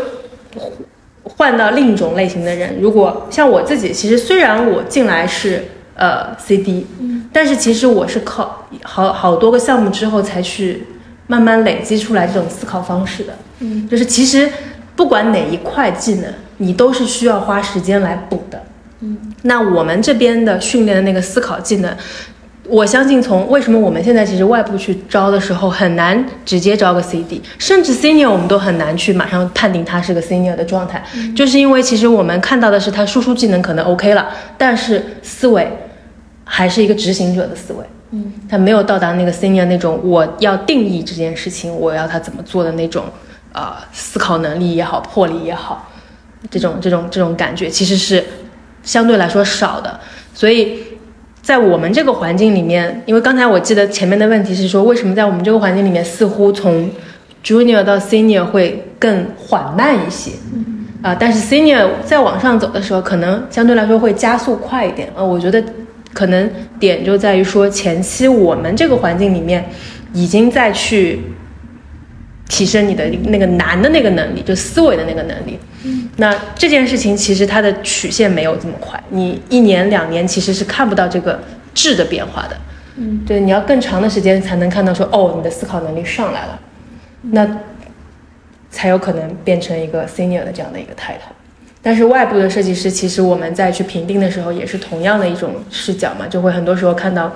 [1.23, 5.65] 换到另一种类型的人，如果像我自己，其实虽然我进来是
[5.95, 6.87] 呃 CD，
[7.33, 10.87] 但是其实我是靠好好多个项目之后才去
[11.27, 13.33] 慢慢累积出来这种思考方式的。
[13.89, 14.49] 就是其实
[14.97, 18.63] 不管哪一块技能，你都是需要花时间来补的。
[19.43, 21.97] 那我们这边的训练的那个思考技能，
[22.71, 31.05] 我相信从为什么我们现在其实外部去招的时候很难直接招个 CD，甚至 senior 我们都很难去马上判定他是个 senior 的状态，
[31.35, 35.69] 就是因为其实我们看到的是他输出技能可能 OK 了，但是思维
[36.45, 37.85] 还是一个执行者的思维。
[38.13, 43.05] 嗯，他没有到达那个 senior 那种我要定义这件事情，我要他怎么做的那种
[43.53, 45.91] 呃思考能力也好，魄力也好，
[46.49, 48.25] 这种这种这种感觉其实是
[48.85, 49.99] 相对来说少的。
[50.33, 50.79] 所以
[51.43, 56.89] 在我们这个环境里面，因为刚才我记得前面的问题是说，为什么在我们这个环境里面，似乎从
[57.43, 60.33] junior 到 senior 会更缓慢一些？
[60.55, 60.67] 嗯
[61.03, 65.09] 啊、但是 senior 再往上走的时候，可能相对来说会加速快一点。
[65.17, 65.65] 呃，我觉得
[66.13, 69.65] 可能点就在于说，前期我们这个环境里面
[70.13, 71.23] 已经在去
[72.51, 75.59] 提升你的那个难的那个能力，就思维的那个能力。
[76.17, 81.41] 那这件事情其实它的曲线没有这么快，你一年两年其实是看不到这个
[81.73, 82.57] 质的变化的。
[82.97, 86.61] 嗯，对，你要更长的时间才能看到说，哦，你的思考能力上来了，
[87.23, 87.49] 那
[88.71, 91.33] 才有可能变成一个 senior 的这样的一个 title。
[91.81, 97.33] 但是外部的设计师，其实我们在去评定的时候，也是同样的一种视角嘛，就会很多时候看到，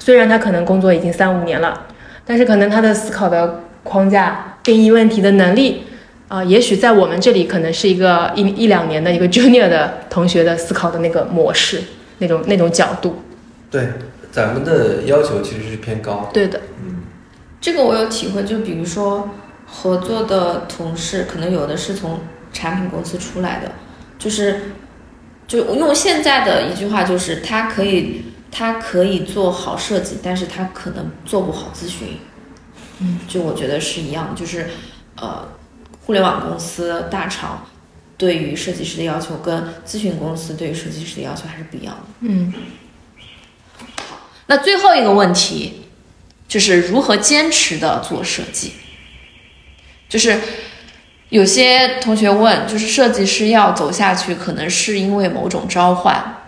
[0.00, 1.86] 虽然他可能工作已经三五年了，
[2.24, 5.84] 但是可能他的思考的框架、定义问题的能力，
[6.28, 11.82] 啊、也许在我们这里可能是一个一一两年的一个 junior 的同学的思考的那个模式，
[12.18, 13.22] 那种那种角度。
[13.70, 13.88] 对，
[14.32, 16.30] 咱们的要求其实是偏高。
[16.32, 16.60] 对的，
[17.60, 19.30] 这个我有体会，就比如说
[19.66, 22.20] 合作的同事，可能有的是从
[22.52, 23.72] 产品公司出来的，
[24.18, 24.72] 就是
[25.46, 32.08] 就用现在的一句话，就是他可以他可以做好设计，但是他可能做不好咨询。
[33.00, 34.68] 嗯，就我觉得是一样，就是
[35.16, 35.48] 呃，
[36.04, 37.66] 互联网公司大厂
[38.16, 42.02] 对于设计师的要求跟咨询公司对于设计师的要求还是不一样的。
[42.20, 42.52] 嗯，
[44.46, 45.86] 那最后一个问题
[46.46, 48.74] 就是如何坚持的做设计，
[50.08, 50.38] 就是
[51.30, 56.42] 有些同学问，就是设计师要走下去，可能是因为某种召唤，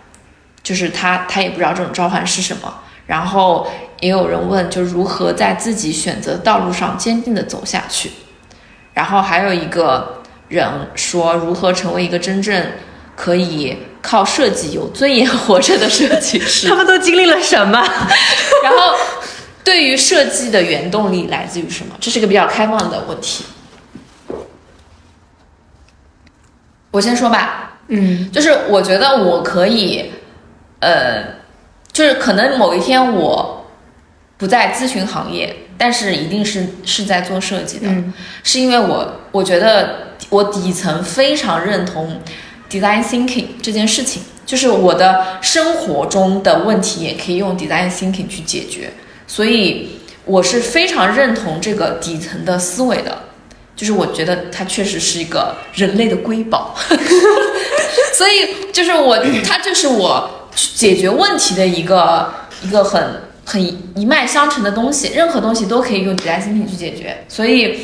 [0.63, 2.81] 就是他他也不知道这种召唤是什么。
[3.07, 3.67] 然后
[4.01, 8.11] 也有人问，就如何在自己选择道路上坚定的走下去。
[8.97, 12.65] 然后还有一个人说，如何成为一个真正
[13.15, 16.73] 可以靠设计有尊严活着的设计师 他。
[16.75, 17.79] 们都经历了什么？
[18.63, 18.95] 然后，
[19.63, 21.95] 对于设计的原动力来自于什么？
[21.99, 23.45] 这是个比较开放的问题。
[26.89, 30.11] 我先说吧，嗯就是我觉得我可以，
[30.79, 31.23] 呃，
[31.91, 33.63] 就是可能某一天我
[34.37, 38.13] 不在咨询行业，但是一定是是在做设计的，嗯。
[38.43, 42.21] 是因为我我觉得我底层非常认同
[42.69, 48.91] design thinking 这件事情，就是我的生活中的问题也可以用 design thinking 去解决，
[49.27, 53.23] 所以我是非常认同这个底层的思维的。
[53.75, 56.75] 就是我觉得它确实是一个人类的瑰宝，
[58.17, 63.61] 所以就是我，它就是我解决问题的一个一个很很
[63.97, 67.79] 一脉相承的东西，任何东西都可以用 design thinking 去解决，所以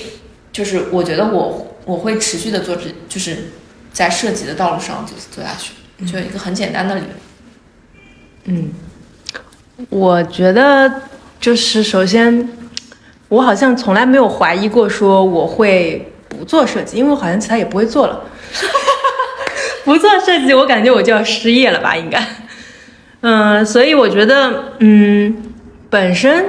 [0.51, 3.53] 就是我觉得我我会持续的做这，就是
[3.93, 5.71] 在设计的道路上走走下去，
[6.05, 7.07] 就一个很简单的理由。
[8.43, 8.73] 嗯，
[9.87, 11.03] 我觉得
[11.39, 12.49] 就是首先，
[13.29, 18.21] 我好像从来没有怀疑过说我会不做设计，因为我好像其他也不会做了。
[19.85, 22.21] 不做设计，我感觉我就要失业了吧，应该。
[23.21, 25.52] 嗯，所以我觉得，嗯，
[25.93, 26.43] 本身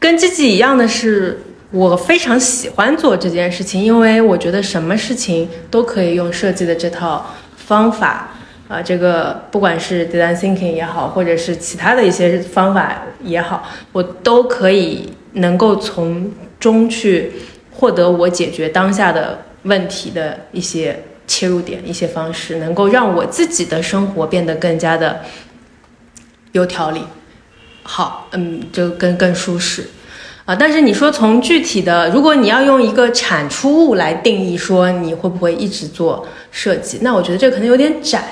[0.00, 1.38] 跟积极一样的是，
[1.70, 7.24] 我非常喜欢做这件事情，因为我觉得什么事情都可以用设计的这套
[7.56, 8.30] 方法，
[8.66, 13.62] 啊、这个不管是 design thinking 也好，或者是其他的一些方法也好，
[13.92, 17.30] 我都可以能够从中去
[17.70, 25.20] 获得我解决当下的问题的一些切入点、一些方式，能够让我自己的生活变得更加的
[26.50, 27.02] 有条理。
[27.86, 29.86] 好，嗯，就更更舒适。
[30.44, 38.22] 啊，但是你说从具体的，如果你要用一个产出物来定义，说你会不会一直做设计，那我觉得这可能有点窄。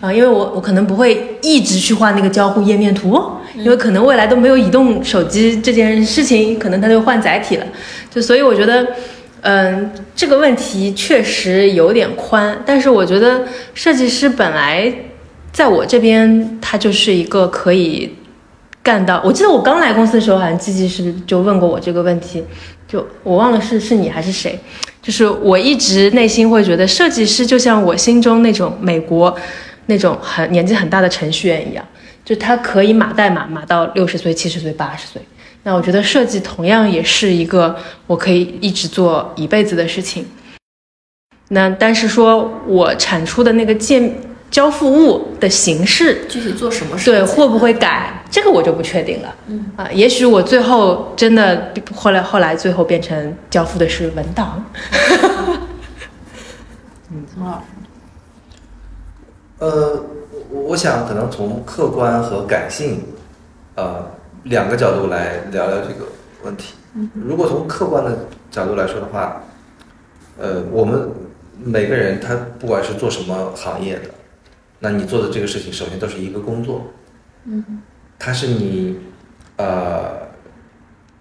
[0.00, 3.20] 啊，因为我我可能不会一直去画那个交互页面图，
[3.54, 7.66] 因为可能未来都没有移动手机这件事情，可能它就换载体了。
[8.12, 8.84] 就所以我觉得，
[9.42, 14.92] 嗯，这个问题确实有点宽，但是我觉得设计师本来
[15.52, 18.12] 在我这边，他就是一个可以
[18.82, 19.20] 干到。
[19.24, 22.42] 我记得我刚来公司的时候，好像季季是就问过我这个问题？
[22.88, 24.58] 就我忘了是是你还是谁，
[25.00, 29.36] 就是我一直内心会觉得设计师就像我心中那种美国
[29.86, 31.86] 那种很年纪很大的程序员一样，
[32.24, 35.22] 就他可以码代码码到六十岁、七十岁、八十岁。
[35.62, 37.76] 那我觉得设计同样也是一个
[38.06, 40.26] 我可以一直做一辈子的事情。
[41.50, 44.12] 那但是说我产出的那个件
[44.50, 47.32] 交付物的形式，具体做什么事对，计？
[47.32, 48.22] 会不会改？
[48.30, 49.34] 这个我就不确定了。
[49.46, 54.64] 嗯啊，也许我最后真的后来后来最后变成交付的是文档。
[57.34, 57.64] 陈老师，
[59.58, 60.04] 呃，
[60.50, 63.02] 我我想可能从客观和感性，
[63.74, 64.10] 呃，
[64.44, 66.06] 两个角度来聊聊这个
[66.44, 66.74] 问题。
[67.14, 69.42] 如果从客观的角度来说的话，
[70.38, 71.10] 呃，我们
[71.58, 74.02] 每个人他不管是做什么行业的，
[74.80, 76.90] 那你做的这个事情首先都是一个工作，
[77.44, 77.82] 嗯，
[78.18, 78.96] 它是你
[79.56, 80.28] 呃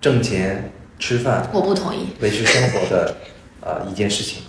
[0.01, 2.07] 挣钱、吃饭、我不同意。
[2.21, 3.15] 维持生活的
[3.61, 4.43] 呃一件事情。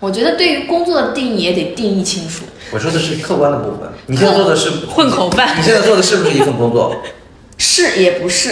[0.00, 2.44] 我觉得对于工作的定义也得定义清楚。
[2.72, 7.02] 我说的是客观的部分，你现在做的是混口饭你现在做的是不是一份工作？
[7.56, 8.50] 是也不是，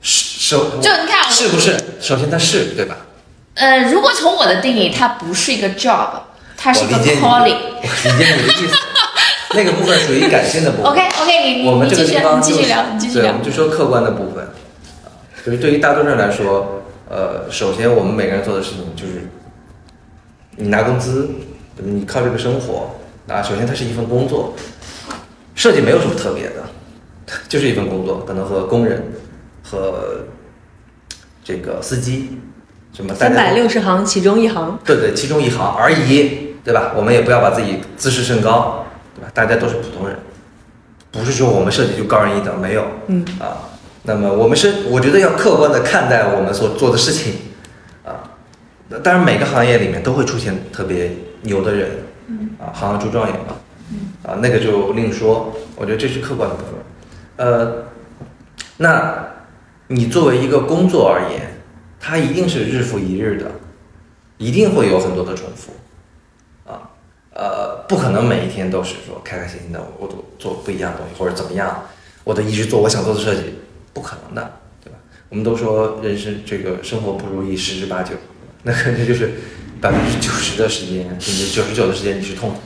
[0.00, 1.76] 是首就你看是不是？
[2.00, 2.96] 首先它是对吧？
[3.54, 6.10] 呃，如果从我的定义，它不是一个 job，
[6.58, 7.56] 它是一个我理解你，calling。
[7.72, 8.76] 我理解你的意思。
[9.54, 10.92] 那个部分属于感性的部分。
[10.92, 13.42] OK OK，你你我们你继续这个地方就你继续聊，你继续对，我们。
[13.42, 15.08] 就说客观的部分，啊
[15.46, 19.26] 就是对于大多数人来说，呃，首先我们每个人做的事情就是，
[20.56, 21.30] 你拿工资，
[21.76, 22.90] 你靠这个生活，
[23.26, 24.54] 啊，首先它是一份工作，
[25.54, 26.64] 设计没有什么特别的，
[27.48, 29.02] 就是一份工作，可能和工人
[29.62, 30.26] 和
[31.42, 32.38] 这个司机
[32.94, 36.92] 什么三百六十行其中一行，对对，其中一行而已，对吧？
[36.94, 39.30] 我们也不要把自己自视甚高，对吧？
[39.32, 40.18] 大家都是普通人，
[41.10, 43.72] 不是说我们设计就高人一等，没有，嗯啊。
[44.02, 47.36] 那么我们是，我觉得要客观的看待我们所做的事情，
[48.04, 48.36] 啊。
[49.02, 51.10] 当然，每个行业里面都会出现特别
[51.40, 51.88] 牛的人，
[52.60, 55.54] 啊，行行出状元嘛，啊，那个就另说。
[55.74, 57.46] 我觉得这是客观的部分。
[57.46, 57.84] 呃，
[58.76, 59.26] 那
[59.86, 61.56] 你作为一个工作而言，
[61.98, 63.46] 它一定是日复一日的，
[64.36, 65.72] 一定会有很多的重复，
[67.88, 71.84] 不可能每一天都是说开开心心的，我都做不一样的东西或者怎么样，
[72.22, 73.40] 我都一直做我想做的设计，
[73.94, 74.52] 不可能的，
[74.84, 74.98] 对吧？
[75.30, 78.12] 我们都说人生这个生活不如意十之八九，
[78.62, 79.30] 那肯定就是
[79.80, 82.56] 百分之九十的时间，甚至九十九的时间你是痛苦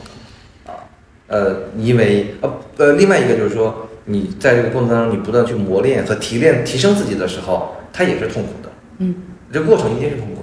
[0.67, 0.85] 的，啊，
[1.29, 8.73] 呃，因为呃呃，另外一个就是说，你在这个过程当中，你不断去磨练和提炼、提升自己的时候，它也是痛苦的。
[8.99, 9.15] 嗯，
[9.53, 10.42] 这过程一定是痛苦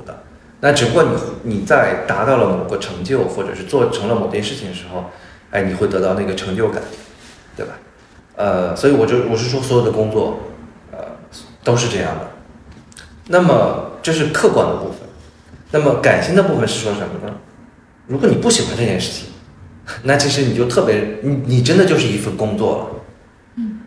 [0.61, 0.69] 的。
[0.69, 1.09] 那只不过你
[1.43, 5.05] 你在达到了某个成就，或者是做成了某件事情的时候，
[5.51, 6.81] 哎，你会得到那个成就感，
[7.55, 7.73] 对吧？
[8.35, 10.39] 呃，所以我就我是说，所有的工作，
[10.91, 10.99] 呃，
[11.63, 12.31] 都是这样的。
[13.27, 14.99] 那么这是客观的部分，
[15.71, 17.35] 那么感性的部分是说什么呢？
[18.07, 19.27] 如果你不喜欢这件事情，
[20.03, 23.01] 那其实你就特别，你你真的就是一份工作了。
[23.55, 23.79] 嗯，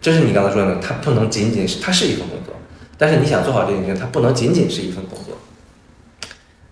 [0.00, 2.54] 这是你刚才说的，它不能仅仅是它是一份工作，
[2.98, 5.36] 但是你想做好这件事情，它不能仅仅是一份工作，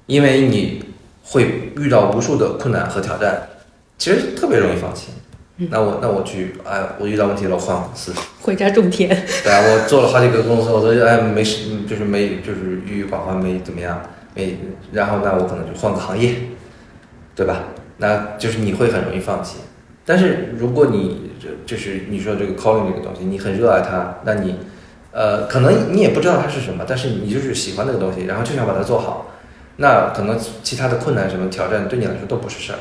[0.09, 0.83] 因为你
[1.23, 3.47] 会遇到无数的困难和挑战，
[3.99, 5.09] 其实特别容易放弃。
[5.71, 9.09] 那我那我去，哎，我遇到问题了，我换公司， 回家种田。
[9.45, 14.01] 对啊，我做了好几个公司，我都哎没事，就是没就是郁郁寡欢，没怎么样，
[14.35, 14.57] 没，
[14.93, 16.35] 然后那我可能就换个行业，
[17.35, 17.65] 对吧？
[17.99, 19.59] 那就是你会很容易放弃。
[20.07, 24.55] 但是如果你这就是你说这个 calling 这个东西，你很热爱它，那你
[25.13, 29.27] 呃可能你也不知道它是什么，但是你就是喜欢那个东西，然后就想把它做好，
[29.81, 32.79] 那可能其他的困难什么挑战对你来说都不是事儿，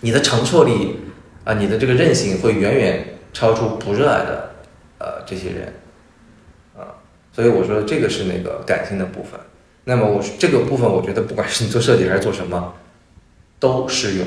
[0.00, 1.00] 你的承受力
[1.44, 4.50] 啊，你的这个韧性会远远超出不热爱的
[4.98, 5.74] 呃这些人
[6.76, 9.38] 啊，所以我说这个是那个感性的部分。
[9.84, 12.74] 那么我这个部分，我觉得不管是你做设计还是做什么，
[13.58, 14.26] 都适用，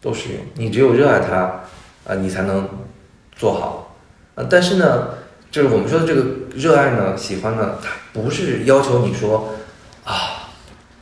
[0.00, 0.38] 都适用。
[0.54, 1.62] 你只有热爱它，
[2.04, 2.68] 啊、你才能
[3.36, 3.96] 做好。
[4.34, 5.10] 啊、但是呢，
[5.50, 9.54] 就是我们说的这个热爱呢、喜欢呢，它不是要求你说，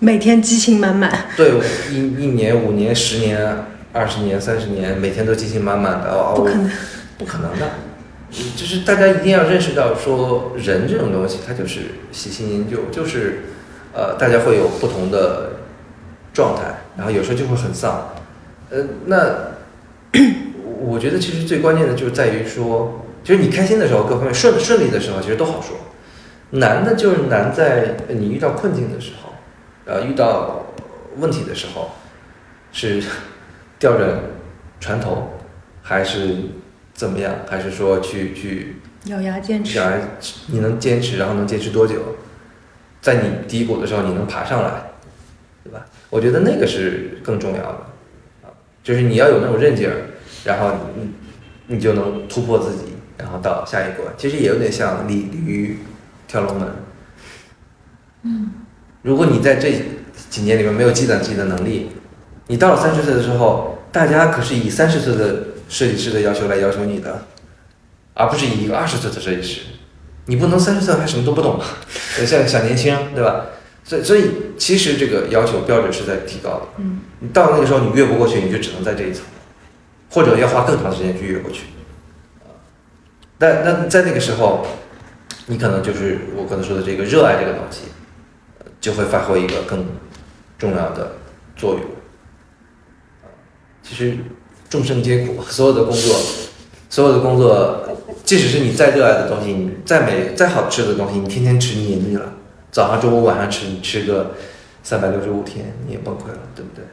[0.05, 1.51] 每天激情满满，对，
[1.91, 6.71] 一一年、五年、十年、二十年、三十年，每天都激情满满的哦，不可能。
[7.17, 7.71] 不可能的。
[8.55, 11.81] 就是大家一定要认识到，说人这种东西，它就是
[12.13, 13.45] 喜新厌旧，就是
[13.95, 15.53] 呃，大家会有不同的
[16.35, 18.11] 状态，然后有时候就会很丧。
[18.71, 19.35] 呃，那
[20.81, 25.77] 我觉得其实最关键的就是在于说，就是你开心的时候，各方面顺顺利的时候，其实都好说。
[26.51, 29.34] 难的就是难在你遇到困境的时候，
[29.87, 30.65] 呃，遇到
[31.19, 31.91] 问题的时候，
[32.73, 33.03] 是
[33.79, 34.19] 调转
[34.81, 35.31] 船头，
[35.83, 36.37] 还是
[36.95, 37.35] 怎么样？
[37.49, 39.75] 还是说去去咬牙坚持。
[39.75, 39.93] 想
[40.47, 42.17] 你能坚持，然后能坚持多久？
[43.03, 44.93] 在你低谷的时候，你能爬上来，
[45.63, 45.85] 对吧？
[46.09, 47.87] 我觉得那个是更重要的
[48.43, 48.49] 啊，
[48.83, 49.97] 就是你要有那种韧劲儿，
[50.45, 51.11] 然后你
[51.67, 54.15] 你就能突破自己，然后到下一关。
[54.17, 55.81] 其实也有点像鲤鲤鱼
[56.27, 56.69] 跳龙门。
[58.23, 58.51] 嗯，
[59.05, 59.71] 如果你在这
[60.29, 61.91] 几年里面没有积攒自己的能力，
[62.49, 67.27] 你到了三十岁的时候，大家可是以三十岁的设计师的要求来要求你的。
[68.17, 69.61] 而不是以一个二十岁的设计师，
[70.27, 71.61] 你不能三十岁还什么都不懂，
[72.25, 73.47] 像小年轻，对吧？
[73.83, 76.63] 所以，所以其实这个要求标准是在提高的。
[76.79, 79.25] 嗯，你到那个时候你越不过去，你就只能在这一层，
[80.11, 81.65] 或者要花更长时间去越过去。
[83.37, 84.65] 但那在那个时候，
[85.47, 87.91] 你可能就是我刚才说的这个热爱这个东西，呃
[88.85, 89.83] 就会发挥一个更
[90.59, 91.13] 重要的
[91.57, 91.83] 作用。
[93.83, 94.19] 其实
[94.69, 96.15] 众生皆苦， 所有的工作。
[96.91, 97.89] 所有的工作，
[98.25, 102.35] 即使是你再热爱的东西，你再美、再好吃的东西，你天天吃你也腻了。
[102.71, 104.33] 早上、中午、晚上吃，你吃个
[104.83, 106.85] 三百六十五天，你也崩溃了，对不对？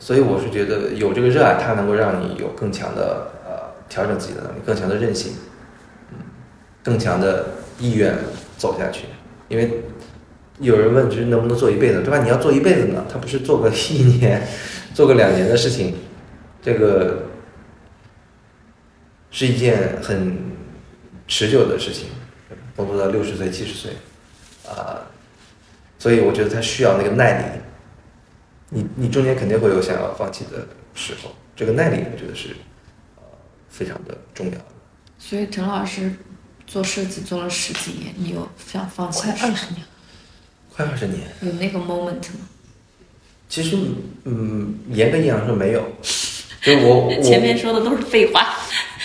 [0.00, 5.34] 所以我是觉得有这个热爱，它能够让你有更强的呃调整自己的能力，更强的韧性，
[6.10, 6.18] 嗯，
[6.82, 7.46] 更强的
[7.78, 8.18] 意愿
[8.58, 9.04] 走下去。
[9.48, 9.82] 因为
[10.60, 12.22] 有人问，就是能不能做一辈子，对吧？
[12.22, 14.46] 你要做一辈子呢，他不是做个一年、
[14.94, 15.94] 做个两年的事情，
[16.62, 17.26] 这个。
[19.32, 20.36] 是一件很
[21.28, 22.08] 持久的事情，
[22.74, 23.92] 工作到六十岁、七十岁，
[24.66, 25.06] 啊、
[26.00, 27.60] 所以我觉得他需要那个耐力。
[28.70, 32.48] 你你中间肯定会有想要放弃的时候，这个耐力我觉得是
[33.18, 33.22] 呃
[33.68, 34.64] 非常的重要的。
[35.16, 36.12] 所以陈老师
[36.66, 39.86] 做设计做了十几年，你有想放弃二十年。
[40.80, 42.48] 快二十年，有那个 moment 吗？
[43.48, 43.76] 其实
[44.24, 45.82] 嗯，严格意义上说没有，
[46.62, 48.46] 就我我前面说的都是废话。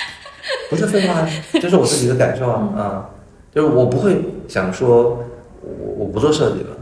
[0.69, 3.09] 不是废话，这是我自己的感受啊啊，
[3.53, 4.15] 就是我不会
[4.47, 5.23] 想说
[5.61, 6.77] 我我不做设计了，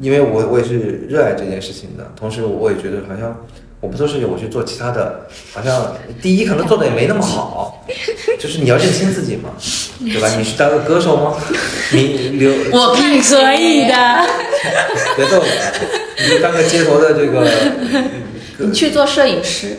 [0.00, 3.36] 因为我我也是热爱这件事情的，同时我也觉得好像
[3.80, 5.20] 我不做设计，我去做其他的，
[5.54, 7.84] 好像第一可能做的也没那么好，
[8.38, 9.50] 就是你要认清自己嘛，
[10.00, 10.28] 对吧？
[10.36, 11.36] 你去当个歌手吗？
[11.92, 13.94] 你留 我看可以的，
[15.16, 15.46] 别逗我，
[16.24, 17.48] 你就当个街头的这个，
[18.58, 19.76] 你去做摄影师，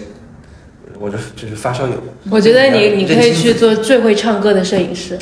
[0.98, 1.94] 我这就是发烧友。
[2.30, 5.20] 我觉得你你可以去做最会唱歌的摄影师。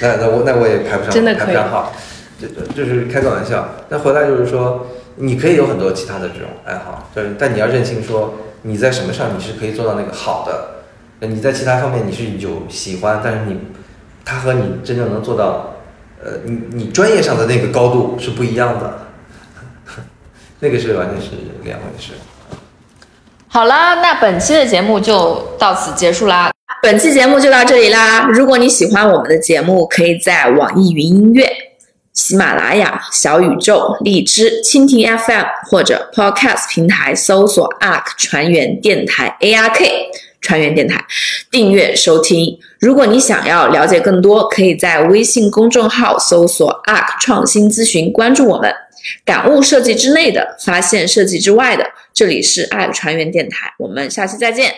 [0.00, 1.92] 那那我那我也排不上，真的可以排不上号，
[2.40, 3.68] 这这就是开个玩笑。
[3.88, 4.86] 那回来就是说，
[5.16, 10.84] 你可以有很多其他的这种爱好，但但你要认清说你在什么上你是可以做到那个好的，
[11.20, 13.58] 那你在其他方面你是有喜欢，但是你
[14.24, 15.74] 它和你真正能做到，
[16.22, 18.98] 呃，你你专业上的那个高度是不一样的，
[20.60, 21.30] 那个是完全是
[21.62, 22.12] 两回事。
[23.46, 26.50] 好啦，那本期的节目就到此结束啦。
[26.82, 28.26] 本期节目就到这里啦。
[28.32, 31.48] 如果你喜欢我们的节目，可以在网易云音乐、
[32.14, 39.84] 喜马拉雅、小宇宙、荔枝、蜻蜓 FM 或者 Podcast 平台搜索 ARK 船员电台 ARK
[40.40, 41.04] 船员电台
[41.50, 42.56] 订阅收听。
[42.78, 48.72] 如果你想要了解更多，可以在微信公众号搜索 ARK 创新咨询，关注我们。
[49.24, 51.84] 感悟设计之内的，发现设计之外的。
[52.12, 54.72] 这里是 ARK 船员电台，我们下期再见。